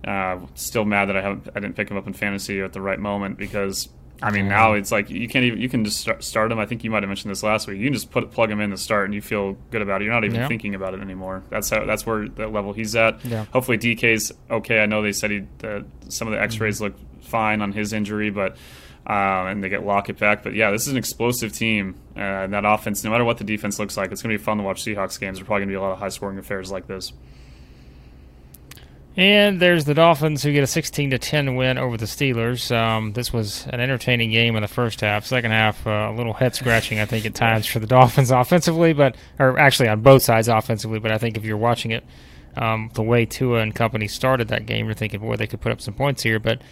[0.09, 2.81] uh, still mad that I haven't I didn't pick him up in fantasy at the
[2.81, 3.89] right moment because
[4.23, 6.59] I mean now it's like you can't even you can just start, start him.
[6.59, 7.79] I think you might have mentioned this last week.
[7.79, 10.05] You can just put plug him in to start and you feel good about it.
[10.05, 10.49] You're not even yeah.
[10.49, 11.43] thinking about it anymore.
[11.51, 13.25] That's how that's where the level he's at.
[13.25, 13.45] Yeah.
[13.53, 14.81] Hopefully DK's okay.
[14.81, 15.45] I know they said he
[16.09, 16.85] some of the X-rays mm-hmm.
[16.85, 18.57] look fine on his injury, but
[19.09, 20.43] uh, and they get Lockett back.
[20.43, 21.95] But yeah, this is an explosive team.
[22.15, 24.45] Uh, and that offense, no matter what the defense looks like, it's going to be
[24.45, 25.39] fun to watch Seahawks games.
[25.39, 27.13] There's probably going to be a lot of high scoring affairs like this.
[29.17, 32.71] And there's the Dolphins who get a 16 to 10 win over the Steelers.
[32.71, 35.27] Um, this was an entertaining game in the first half.
[35.27, 38.93] Second half, uh, a little head scratching, I think, at times for the Dolphins offensively,
[38.93, 41.01] but or actually on both sides offensively.
[41.01, 42.05] But I think if you're watching it,
[42.57, 45.73] um, the way Tua and company started that game, you're thinking, boy, they could put
[45.73, 46.39] up some points here.
[46.39, 46.63] But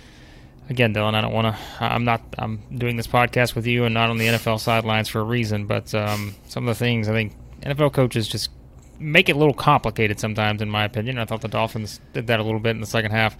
[0.68, 1.84] again, Dillon, I don't want to.
[1.84, 2.22] I'm not.
[2.38, 5.66] I'm doing this podcast with you and not on the NFL sidelines for a reason.
[5.66, 8.50] But um, some of the things I think NFL coaches just
[8.98, 11.18] make it a little complicated sometimes, in my opinion.
[11.18, 13.36] I thought the Dolphins did that a little bit in the second half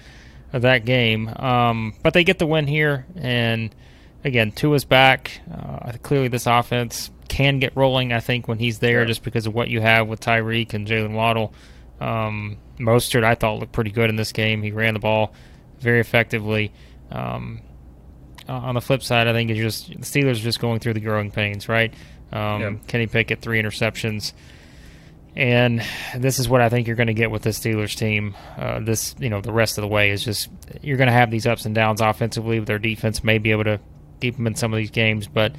[0.53, 1.29] of that game.
[1.29, 3.75] Um, but they get the win here, and
[4.25, 5.41] again, Tua's back.
[5.53, 8.13] Uh, clearly, this offense can get rolling.
[8.13, 11.13] I think when he's there, just because of what you have with Tyreek and Jalen
[11.13, 11.53] Waddle.
[12.01, 14.63] Um, Mostert, I thought looked pretty good in this game.
[14.63, 15.33] He ran the ball
[15.81, 16.73] very effectively.
[17.11, 17.61] Um,
[18.49, 21.01] on the flip side, I think it's just the Steelers are just going through the
[21.01, 21.93] growing pains, right?
[22.33, 22.75] Um, yeah.
[22.87, 24.33] Kenny Pickett three interceptions,
[25.35, 25.83] and
[26.17, 28.37] this is what I think you're going to get with the Steelers team.
[28.57, 30.49] Uh, this, you know, the rest of the way is just
[30.83, 32.59] you're going to have these ups and downs offensively.
[32.61, 33.81] Their defense may be able to
[34.21, 35.55] keep them in some of these games, but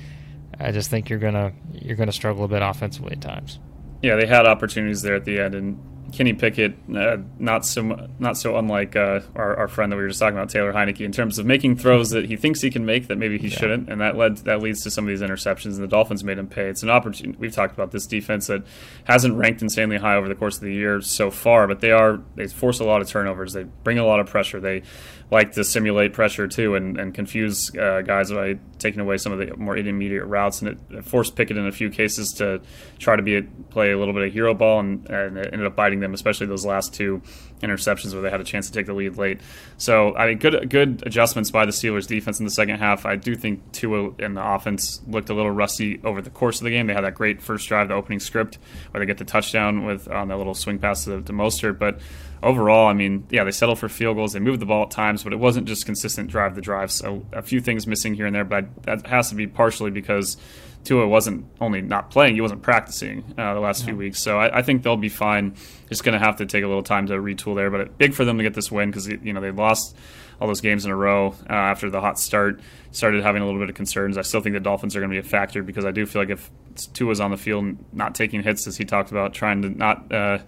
[0.59, 3.59] I just think you're gonna you're gonna struggle a bit offensively at times.
[4.01, 5.79] Yeah, they had opportunities there at the end, and
[6.11, 10.07] Kenny Pickett, uh, not so not so unlike uh, our, our, friend that we were
[10.07, 12.85] just talking about, Taylor Heinicke, in terms of making throws that he thinks he can
[12.85, 13.57] make that maybe he yeah.
[13.57, 15.75] shouldn't, and that led that leads to some of these interceptions.
[15.75, 16.67] And the Dolphins made him pay.
[16.69, 17.37] It's an opportunity.
[17.37, 18.63] We've talked about this defense that
[19.03, 22.19] hasn't ranked insanely high over the course of the year so far, but they are
[22.35, 23.53] they force a lot of turnovers.
[23.53, 24.59] They bring a lot of pressure.
[24.59, 24.83] They
[25.29, 29.39] like to simulate pressure too and, and confuse uh, guys by taking away some of
[29.39, 30.61] the more intermediate routes.
[30.61, 32.61] And it forced Pickett in a few cases to
[32.97, 35.67] try to be a, play a little bit of hero ball, and, and it ended
[35.67, 37.21] up biting them, especially those last two
[37.61, 39.41] interceptions where they had a chance to take the lead late.
[39.77, 43.05] So I mean, good good adjustments by the Steelers defense in the second half.
[43.05, 46.63] I do think Tua and the offense looked a little rusty over the course of
[46.63, 46.87] the game.
[46.87, 48.59] They had that great first drive, the opening script,
[48.91, 51.99] where they get the touchdown with on that little swing pass to, to Mostert, but
[52.43, 54.33] overall, I mean, yeah, they settled for field goals.
[54.33, 56.91] They moved the ball at times, but it wasn't just consistent drive the drive.
[56.91, 60.37] So a few things missing here and there, but that has to be partially because
[60.83, 63.87] Tua wasn't only not playing, he wasn't practicing uh, the last yeah.
[63.87, 64.19] few weeks.
[64.19, 65.55] So I, I, think they'll be fine.
[65.89, 68.23] Just going to have to take a little time to retool there, but big for
[68.23, 69.97] them to get this win because you know they lost
[70.39, 72.61] all those games in a row uh, after the hot start.
[72.91, 74.17] Started having a little bit of concerns.
[74.17, 76.21] I still think the Dolphins are going to be a factor because I do feel
[76.21, 79.69] like if Tua's on the field, not taking hits as he talked about, trying to
[79.69, 80.11] not.
[80.11, 80.39] Uh,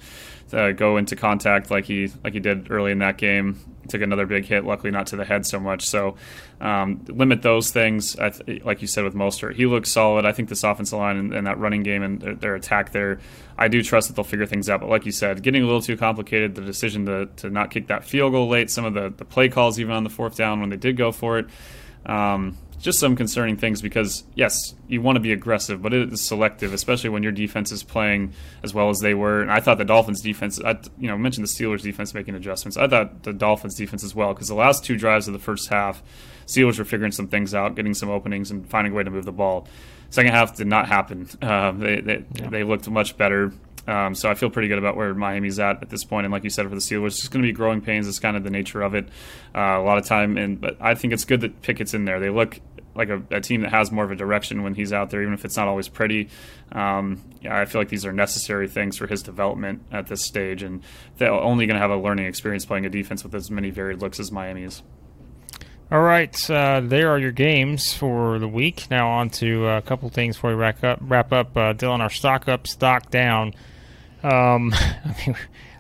[0.54, 3.60] uh, go into contact like he like he did early in that game.
[3.88, 5.88] Took another big hit, luckily not to the head so much.
[5.88, 6.16] So
[6.62, 8.16] um, limit those things.
[8.16, 10.26] Th- like you said with Mostert, he looks solid.
[10.26, 13.20] I think this offensive line and, and that running game and their, their, attack there,
[13.58, 14.82] I do trust that they'll figure things out.
[14.82, 16.54] But like you said, getting a little too complicated.
[16.54, 19.50] The decision to, to not kick that field goal late, some of the, the play
[19.50, 21.48] calls even on the fourth down when they did go for it.
[22.06, 26.22] Um, just some concerning things because yes, you want to be aggressive, but it is
[26.22, 29.42] selective, especially when your defense is playing as well as they were.
[29.42, 32.78] And I thought the Dolphins defense, I, you know, mentioned the Steelers defense making adjustments.
[32.78, 35.70] I thought the Dolphins defense as well because the last two drives of the first
[35.70, 36.02] half,
[36.46, 39.26] Steelers were figuring some things out, getting some openings, and finding a way to move
[39.26, 39.68] the ball.
[40.10, 41.30] Second half did not happen.
[41.42, 42.50] Uh, they they, yeah.
[42.50, 43.52] they looked much better.
[43.88, 46.26] Um, so I feel pretty good about where Miami's at at this point.
[46.26, 48.08] And like you said, for the Steelers, it's going to be growing pains.
[48.08, 49.08] It's kind of the nature of it.
[49.56, 52.20] Uh, a lot of time, and but I think it's good that Pickett's in there.
[52.20, 52.60] They look
[52.96, 55.34] like a, a, team that has more of a direction when he's out there, even
[55.34, 56.30] if it's not always pretty.
[56.72, 60.64] Um, yeah, I feel like these are necessary things for his development at this stage,
[60.64, 60.82] and
[61.18, 64.02] they're only going to have a learning experience playing a defense with as many varied
[64.02, 64.84] looks as Miami is.
[65.92, 68.88] All right, uh, there are your games for the week.
[68.92, 71.00] Now on to a couple things before we wrap up.
[71.02, 72.02] Wrap up, uh, Dillon.
[72.02, 73.56] Our stock up, stock down.
[74.22, 75.36] Um, I mean,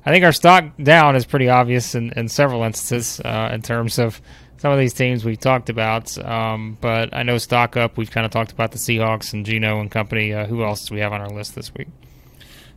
[0.05, 3.99] I think our stock down is pretty obvious in, in several instances uh, in terms
[3.99, 4.19] of
[4.59, 6.17] some of these teams we've talked about.
[6.23, 7.97] Um, but I know stock up.
[7.97, 10.33] We've kind of talked about the Seahawks and Geno and company.
[10.33, 11.87] Uh, who else do we have on our list this week?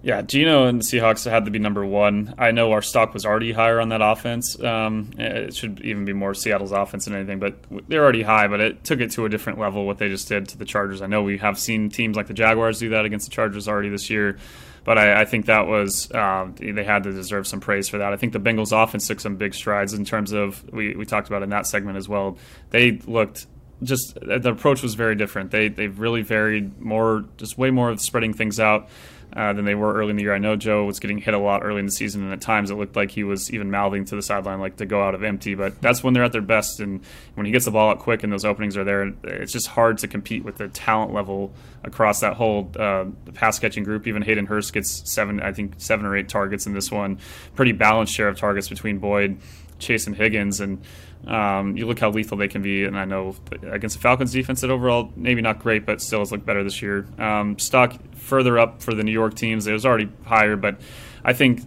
[0.04, 2.34] Yeah, Geno and Seahawks had to be number one.
[2.36, 4.60] I know our stock was already higher on that offense.
[4.60, 7.54] Um, it should even be more Seattle's offense than anything, but
[7.88, 8.48] they're already high.
[8.48, 11.02] But it took it to a different level what they just did to the Chargers.
[11.02, 13.90] I know we have seen teams like the Jaguars do that against the Chargers already
[13.90, 14.38] this year
[14.84, 18.12] but I, I, think that was uh, they had to deserve some praise for that.
[18.12, 21.28] I think the Bengals offense took some big strides in terms of we, we talked
[21.28, 22.36] about in that segment as well.
[22.70, 23.46] They looked
[23.82, 25.50] just the approach was very different.
[25.50, 28.88] They they really varied more, just way more of spreading things out
[29.34, 30.34] uh, than they were early in the year.
[30.34, 32.70] I know Joe was getting hit a lot early in the season, and at times
[32.70, 35.22] it looked like he was even mouthing to the sideline like to go out of
[35.22, 35.54] empty.
[35.54, 37.00] But that's when they're at their best, and
[37.34, 39.98] when he gets the ball out quick and those openings are there, it's just hard
[39.98, 41.52] to compete with the talent level
[41.84, 44.06] across that whole uh, pass catching group.
[44.06, 47.18] Even Hayden Hurst gets seven, I think seven or eight targets in this one.
[47.54, 49.38] Pretty balanced share of targets between Boyd,
[49.78, 50.82] Chase, and Higgins, and
[51.26, 54.60] um, you look how lethal they can be, and I know against the Falcons defense
[54.62, 57.06] that overall maybe not great, but still has looked better this year.
[57.18, 59.66] Um, stock further up for the New York teams.
[59.66, 60.80] It was already higher, but
[61.24, 61.60] I think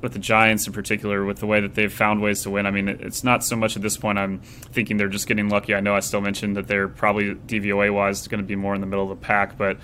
[0.00, 2.70] with the Giants in particular, with the way that they've found ways to win, I
[2.70, 4.18] mean, it's not so much at this point.
[4.18, 5.74] I'm thinking they're just getting lucky.
[5.74, 8.80] I know I still mentioned that they're probably DVOA wise going to be more in
[8.80, 9.78] the middle of the pack, but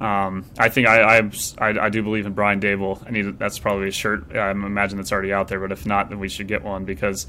[0.00, 1.28] um, I think I, I,
[1.58, 3.06] I, do believe in Brian Daboll.
[3.06, 4.34] I need that's probably a shirt.
[4.34, 7.26] I imagine that's already out there, but if not, then we should get one because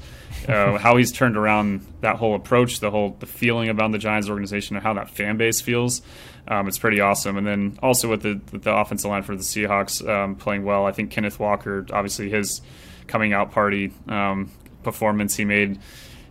[0.48, 4.30] uh, how he's turned around that whole approach, the whole the feeling about the Giants
[4.30, 6.00] organization, and how that fan base feels.
[6.48, 7.36] Um, it's pretty awesome.
[7.36, 10.86] And then also with the with the offensive line for the Seahawks um, playing well,
[10.86, 12.62] I think Kenneth Walker, obviously his
[13.06, 14.50] coming out party um,
[14.82, 15.78] performance he made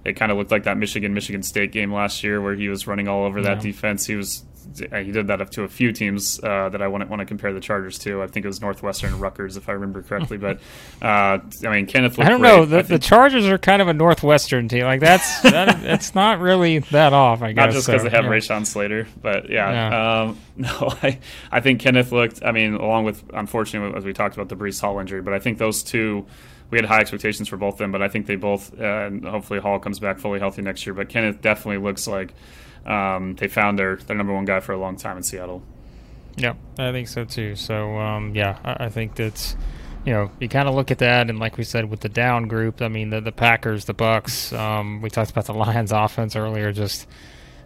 [0.04, 2.88] it kind of looked like that Michigan Michigan State game last year where he was
[2.88, 3.54] running all over yeah.
[3.54, 4.06] that defense.
[4.06, 4.44] He was
[4.78, 7.26] he did that up to a few teams uh, that I want to, want to
[7.26, 8.22] compare the Chargers to.
[8.22, 10.38] I think it was Northwestern Rutgers, if I remember correctly.
[10.38, 10.60] But
[11.02, 12.20] uh, I mean, Kenneth.
[12.20, 12.50] I don't great.
[12.50, 12.66] know.
[12.66, 14.84] The, the, Chargers are kind of a Northwestern team.
[14.84, 17.42] Like that's that, it's not really that off.
[17.42, 18.32] I guess not just because so, they have yeah.
[18.32, 19.72] Rashawn Slater, but yeah.
[19.72, 20.22] yeah.
[20.22, 21.20] Um, no, I
[21.52, 22.44] I think Kenneth looked.
[22.44, 25.40] I mean, along with unfortunately as we talked about the Breece Hall injury, but I
[25.40, 26.26] think those two
[26.72, 29.26] we had high expectations for both of them, but I think they both, uh, and
[29.26, 30.94] hopefully Hall comes back fully healthy next year.
[30.94, 32.34] But Kenneth definitely looks like
[32.86, 35.62] um, they found their, their number one guy for a long time in Seattle.
[36.38, 37.56] Yeah, I think so too.
[37.56, 39.56] So um, yeah, I, I, think that's
[40.06, 42.48] you know you kind of look at that and like we said with the down
[42.48, 42.82] group.
[42.82, 44.58] I mean the the Packers, the Bucs.
[44.58, 46.72] Um, we talked about the Lions offense earlier.
[46.72, 47.08] Just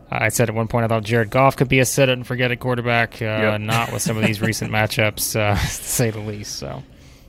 [0.09, 2.25] I said at one point I thought Jared Goff could be a sit it and
[2.25, 3.21] forget it quarterback.
[3.21, 3.61] Uh, yep.
[3.61, 6.55] Not with some of these recent matchups, uh, to say the least.
[6.55, 6.83] So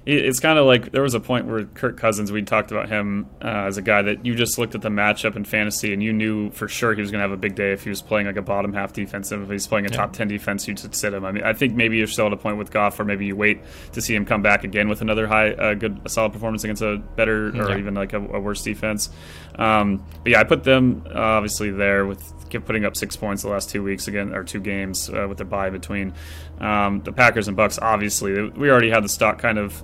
[0.07, 3.27] it's kind of like there was a point where Kirk Cousins, we talked about him
[3.43, 6.13] uh, as a guy that you just looked at the matchup in fantasy and you
[6.13, 8.29] knew for sure he was going to have a big day if he was playing
[8.29, 9.43] like a bottom half defensive.
[9.43, 9.97] If he's playing a yeah.
[9.97, 11.25] top 10 defense, you'd sit him.
[11.25, 13.35] I mean, I think maybe you're still at a point with Goff, or maybe you
[13.35, 13.61] wait
[13.93, 16.83] to see him come back again with another high, uh, good, a solid performance against
[16.83, 17.79] a better or yeah.
[17.79, 19.11] even like a, a worse defense.
[19.57, 22.23] Um, but yeah, I put them uh, obviously there with
[22.65, 25.47] putting up six points the last two weeks again or two games uh, with their
[25.47, 26.15] bye between
[26.61, 27.79] um, the Packers and Bucs.
[27.83, 29.83] Obviously, we already had the stock kind of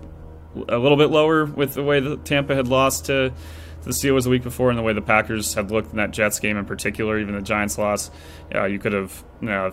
[0.54, 3.32] a little bit lower with the way that Tampa had lost to
[3.84, 6.38] the Steelers the week before and the way the Packers had looked in that Jets
[6.38, 8.10] game in particular, even the Giants loss.
[8.54, 9.72] Uh, you could have you know,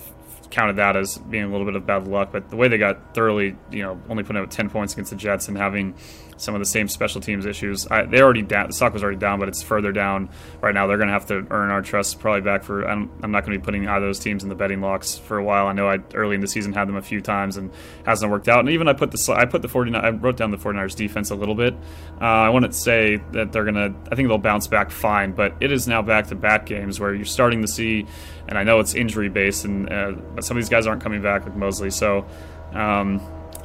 [0.49, 3.13] counted that as being a little bit of bad luck, but the way they got
[3.13, 5.93] thoroughly, you know, only putting up 10 points against the Jets and having
[6.39, 7.87] some of the same special teams issues.
[7.87, 8.67] I, they already down.
[8.67, 10.29] The stock was already down, but it's further down
[10.61, 10.87] right now.
[10.87, 12.87] They're going to have to earn our trust probably back for.
[12.87, 15.17] I'm, I'm not going to be putting either of those teams in the betting locks
[15.17, 15.67] for a while.
[15.67, 17.71] I know I early in the season had them a few times and
[18.05, 18.59] hasn't worked out.
[18.59, 20.03] And even I put the I put the 49.
[20.03, 21.73] I wrote down the 49ers defense a little bit.
[22.21, 23.93] Uh, I wouldn't say that they're going to.
[24.11, 27.13] I think they'll bounce back fine, but it is now back to back games where
[27.13, 28.05] you're starting to see.
[28.47, 31.21] And I know it's injury based, and uh, but some of these guys aren't coming
[31.21, 31.91] back like Moseley.
[31.91, 32.25] So.
[32.73, 33.19] Um,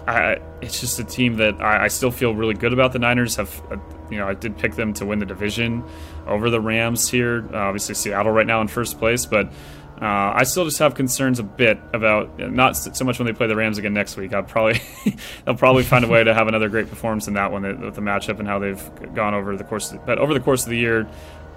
[0.07, 2.93] I, it's just a team that I, I, still feel really good about.
[2.93, 3.77] The Niners have, uh,
[4.11, 5.83] you know, I did pick them to win the division
[6.27, 7.49] over the Rams here.
[7.53, 9.51] Uh, obviously, Seattle right now in first place, but
[9.95, 13.47] Uh, I still just have concerns a bit about not so much when they play
[13.47, 14.35] the Rams again next week.
[14.35, 14.81] I'll probably
[15.45, 18.03] they'll probably find a way to have another great performance in that one with the
[18.03, 19.95] matchup and how they've gone over the course.
[20.05, 21.07] But over the course of the year,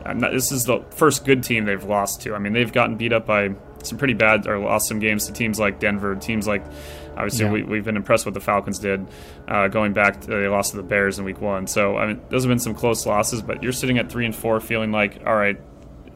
[0.06, 2.36] not, this is the first good team they've lost to.
[2.36, 5.34] I mean, they've gotten beat up by some pretty bad or lost some games to
[5.34, 6.64] teams like Denver, teams like
[7.18, 7.66] obviously yeah.
[7.66, 9.06] we, have been impressed with what the Falcons did
[9.48, 10.22] uh, going back.
[10.22, 12.60] To, they lost to the Bears in Week One, so I mean those have been
[12.60, 13.42] some close losses.
[13.42, 15.60] But you're sitting at three and four, feeling like all right,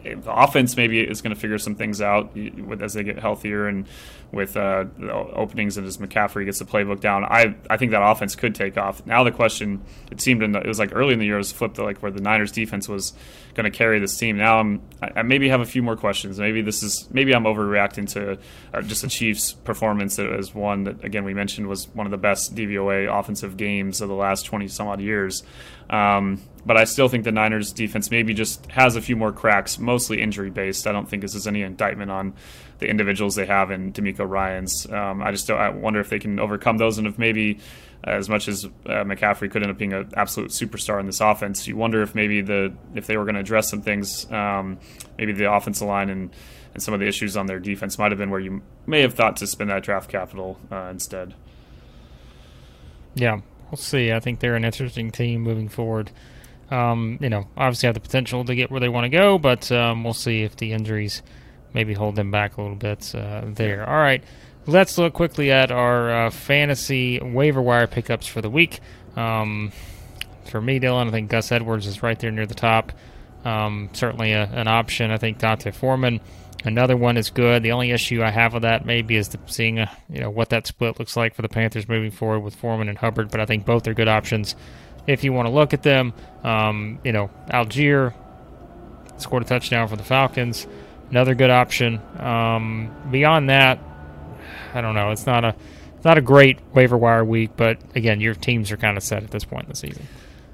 [0.03, 2.35] the offense maybe is going to figure some things out
[2.81, 3.87] as they get healthier and
[4.31, 4.85] with uh,
[5.33, 7.25] openings and as McCaffrey gets the playbook down.
[7.25, 9.05] I, I think that offense could take off.
[9.05, 11.39] Now the question, it seemed in the, it was like early in the year, it
[11.39, 13.13] was flipped to like where the Niners defense was
[13.55, 14.37] going to carry this team.
[14.37, 16.39] Now I'm I, I maybe have a few more questions.
[16.39, 18.37] Maybe this is maybe I'm overreacting to
[18.73, 22.17] uh, just the Chiefs' performance as one that again we mentioned was one of the
[22.17, 25.43] best DVOA offensive games of the last 20 some odd years.
[25.89, 29.77] Um, but I still think the Niners defense maybe just has a few more cracks,
[29.77, 30.87] mostly injury based.
[30.87, 32.33] I don't think this is any indictment on
[32.81, 34.91] the individuals they have in DeMeco Ryans.
[34.91, 37.59] Um, I just I wonder if they can overcome those and if maybe
[38.05, 41.21] uh, as much as uh, McCaffrey could end up being an absolute superstar in this
[41.21, 44.79] offense, you wonder if maybe the if they were going to address some things, um,
[45.17, 46.31] maybe the offensive line and
[46.73, 49.13] and some of the issues on their defense might have been where you may have
[49.13, 51.35] thought to spend that draft capital uh, instead.
[53.13, 54.11] Yeah, we'll see.
[54.11, 56.11] I think they're an interesting team moving forward.
[56.71, 59.71] Um, you know, obviously have the potential to get where they want to go, but
[59.71, 61.21] um, we'll see if the injuries
[61.73, 63.87] maybe hold them back a little bit uh, there.
[63.87, 64.23] All right,
[64.65, 68.79] let's look quickly at our uh, fantasy waiver wire pickups for the week.
[69.15, 69.71] Um,
[70.45, 72.91] for me, Dillon, I think Gus Edwards is right there near the top.
[73.45, 75.11] Um, certainly a, an option.
[75.11, 76.19] I think D'Onta Foreman,
[76.63, 77.63] another one is good.
[77.63, 80.49] The only issue I have with that maybe is the, seeing uh, you know what
[80.49, 83.31] that split looks like for the Panthers moving forward with Foreman and Hubbard.
[83.31, 84.55] But I think both are good options
[85.07, 86.13] if you want to look at them.
[86.43, 88.13] Um, you know, Allgeier
[89.17, 90.67] scored a touchdown for the Falcons.
[91.11, 92.01] Another good option.
[92.17, 93.79] Um, beyond that,
[94.73, 95.11] I don't know.
[95.11, 95.55] It's not a
[95.95, 99.21] it's not a great waiver wire week, but again, your teams are kind of set
[99.21, 100.07] at this point in the season.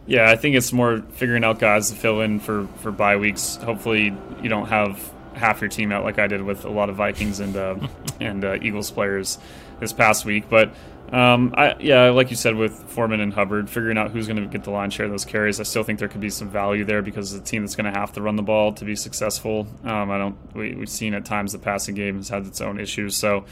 [0.07, 3.57] Yeah, I think it's more figuring out guys to fill in for for bye weeks.
[3.57, 6.95] Hopefully, you don't have half your team out like I did with a lot of
[6.95, 7.75] Vikings and uh,
[8.19, 9.37] and uh, Eagles players
[9.79, 10.49] this past week.
[10.49, 10.73] But
[11.11, 14.45] um, I, yeah, like you said with Foreman and Hubbard, figuring out who's going to
[14.45, 16.83] get the line share of those carries, I still think there could be some value
[16.83, 19.67] there because the team that's going to have to run the ball to be successful.
[19.83, 20.55] Um, I don't.
[20.55, 23.15] We, have seen at times the passing game has had its own issues.
[23.15, 23.45] So,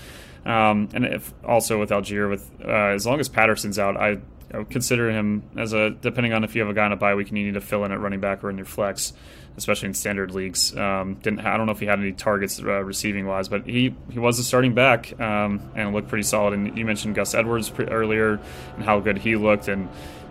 [0.45, 4.20] um, and if also with Allgeier, with uh, as long as Patterson's out, I,
[4.53, 6.97] I would consider him as a depending on if you have a guy in a
[6.97, 9.14] bye week and you need to fill in at running back or in your flex
[9.58, 10.76] especially in standard leagues.
[10.76, 13.95] Um, didn't I don't know if he had any targets uh, receiving wise, but he
[14.12, 16.53] he was a starting back um, and looked pretty solid.
[16.53, 18.39] And you mentioned Gus Edwards pre- earlier
[18.76, 19.89] and how good he looked, and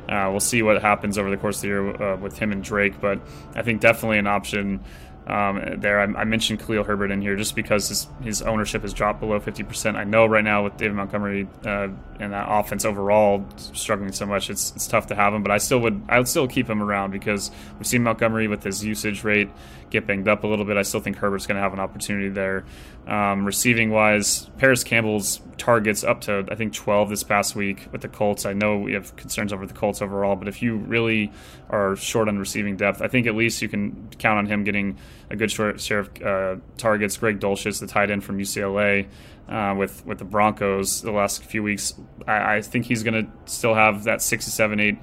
[0.09, 2.63] uh, we'll see what happens over the course of the year uh, with him and
[2.63, 3.01] Drake.
[3.01, 3.21] But
[3.55, 4.81] I think definitely an option
[5.27, 6.01] um, there.
[6.01, 9.41] I, I, mentioned Khalil Herbert in here just because his, his ownership has dropped below
[9.41, 9.97] 50%.
[9.97, 11.89] I know right now with David Montgomery uh,
[12.21, 15.43] and that offense overall struggling so much, it's, it's tough to have him.
[15.43, 18.63] But I still would I would still keep him around because we've seen Montgomery with
[18.63, 19.49] his usage rate
[19.95, 20.77] get banged up a little bit.
[20.77, 22.65] I still think Herbert's going to have an opportunity there.
[23.07, 28.01] Um, receiving wise, Parris Campbell's targets up to I think 12 this past week with
[28.01, 28.45] the Colts.
[28.45, 31.33] I know we have concerns over the Colts overall, but if you really
[31.71, 34.99] are short on receiving depth, I think at least you can count on him getting
[35.31, 37.17] a good short share of uh, targets.
[37.17, 39.07] Greg Dulcich, the tight end from UCLA.
[39.47, 41.93] Uh, with with the Broncos the last few weeks,
[42.27, 44.97] I, I think he's going to still have that six to seven, eight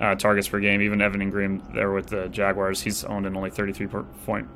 [0.00, 0.82] uh, targets per game.
[0.82, 4.48] Even Evan Engram there with the Jaguars, he's owned in only 33.4%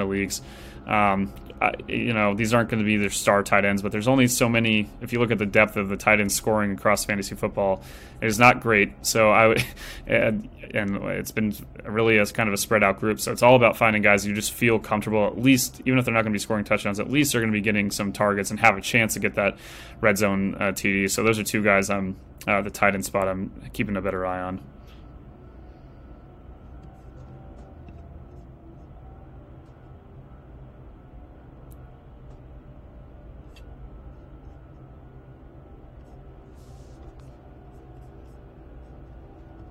[0.00, 0.42] of leagues.
[0.86, 4.08] Um, I, you know, these aren't going to be their star tight ends, but there's
[4.08, 4.90] only so many.
[5.00, 7.82] If you look at the depth of the tight end scoring across fantasy football,
[8.20, 8.92] it is not great.
[9.06, 9.64] So I would,
[10.06, 13.20] and, and it's been really as kind of a spread out group.
[13.20, 15.26] So it's all about finding guys you just feel comfortable.
[15.26, 17.52] At least, even if they're not going to be scoring touchdowns, at least they're going
[17.52, 19.56] to be getting some targets and have a chance to get that
[20.00, 21.10] red zone uh, TD.
[21.10, 23.28] So those are two guys I'm uh, the tight end spot.
[23.28, 24.60] I'm keeping a better eye on.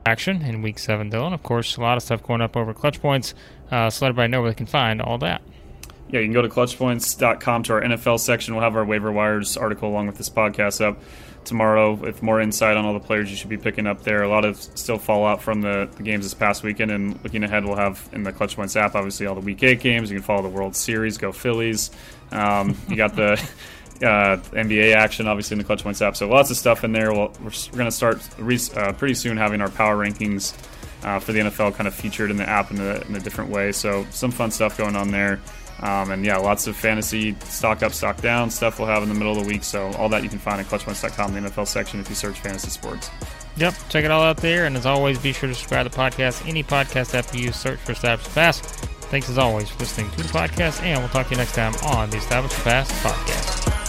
[0.05, 1.33] Action in week seven, Dillon.
[1.33, 3.33] Of course, a lot of stuff going up over clutch points.
[3.71, 5.41] Uh, so let everybody know where they can find all that.
[6.09, 8.53] Yeah, you can go to clutchpoints.com to our NFL section.
[8.53, 10.99] We'll have our waiver wires article along with this podcast up
[11.43, 14.23] tomorrow with more insight on all the players you should be picking up there.
[14.23, 17.65] A lot of still fallout from the, the games this past weekend, and looking ahead,
[17.65, 20.11] we'll have in the Clutch Points app obviously all the Week Eight games.
[20.11, 21.91] You can follow the World Series, go Phillies.
[22.31, 23.41] Um, you got the
[23.97, 26.15] uh, NBA action, obviously, in the Clutch Points app.
[26.15, 27.11] So lots of stuff in there.
[27.11, 30.53] We'll, we're, we're going to start re- uh, pretty soon having our power rankings
[31.03, 33.49] uh, for the NFL kind of featured in the app in a, in a, different
[33.49, 33.71] way.
[33.71, 35.39] So some fun stuff going on there.
[35.79, 39.15] Um, and yeah, lots of fantasy stock up, stock down stuff we'll have in the
[39.15, 39.63] middle of the week.
[39.63, 42.39] So all that you can find at clutchpoints.com, in the NFL section, if you search
[42.39, 43.09] fantasy sports.
[43.57, 44.65] Yep, check it all out there.
[44.65, 46.47] And as always, be sure to subscribe to the podcast.
[46.47, 48.61] Any podcast app you use, search for Establish the Pass.
[48.61, 51.75] Thanks as always for listening to the podcast, and we'll talk to you next time
[51.85, 53.82] on the Establish the Pass podcast.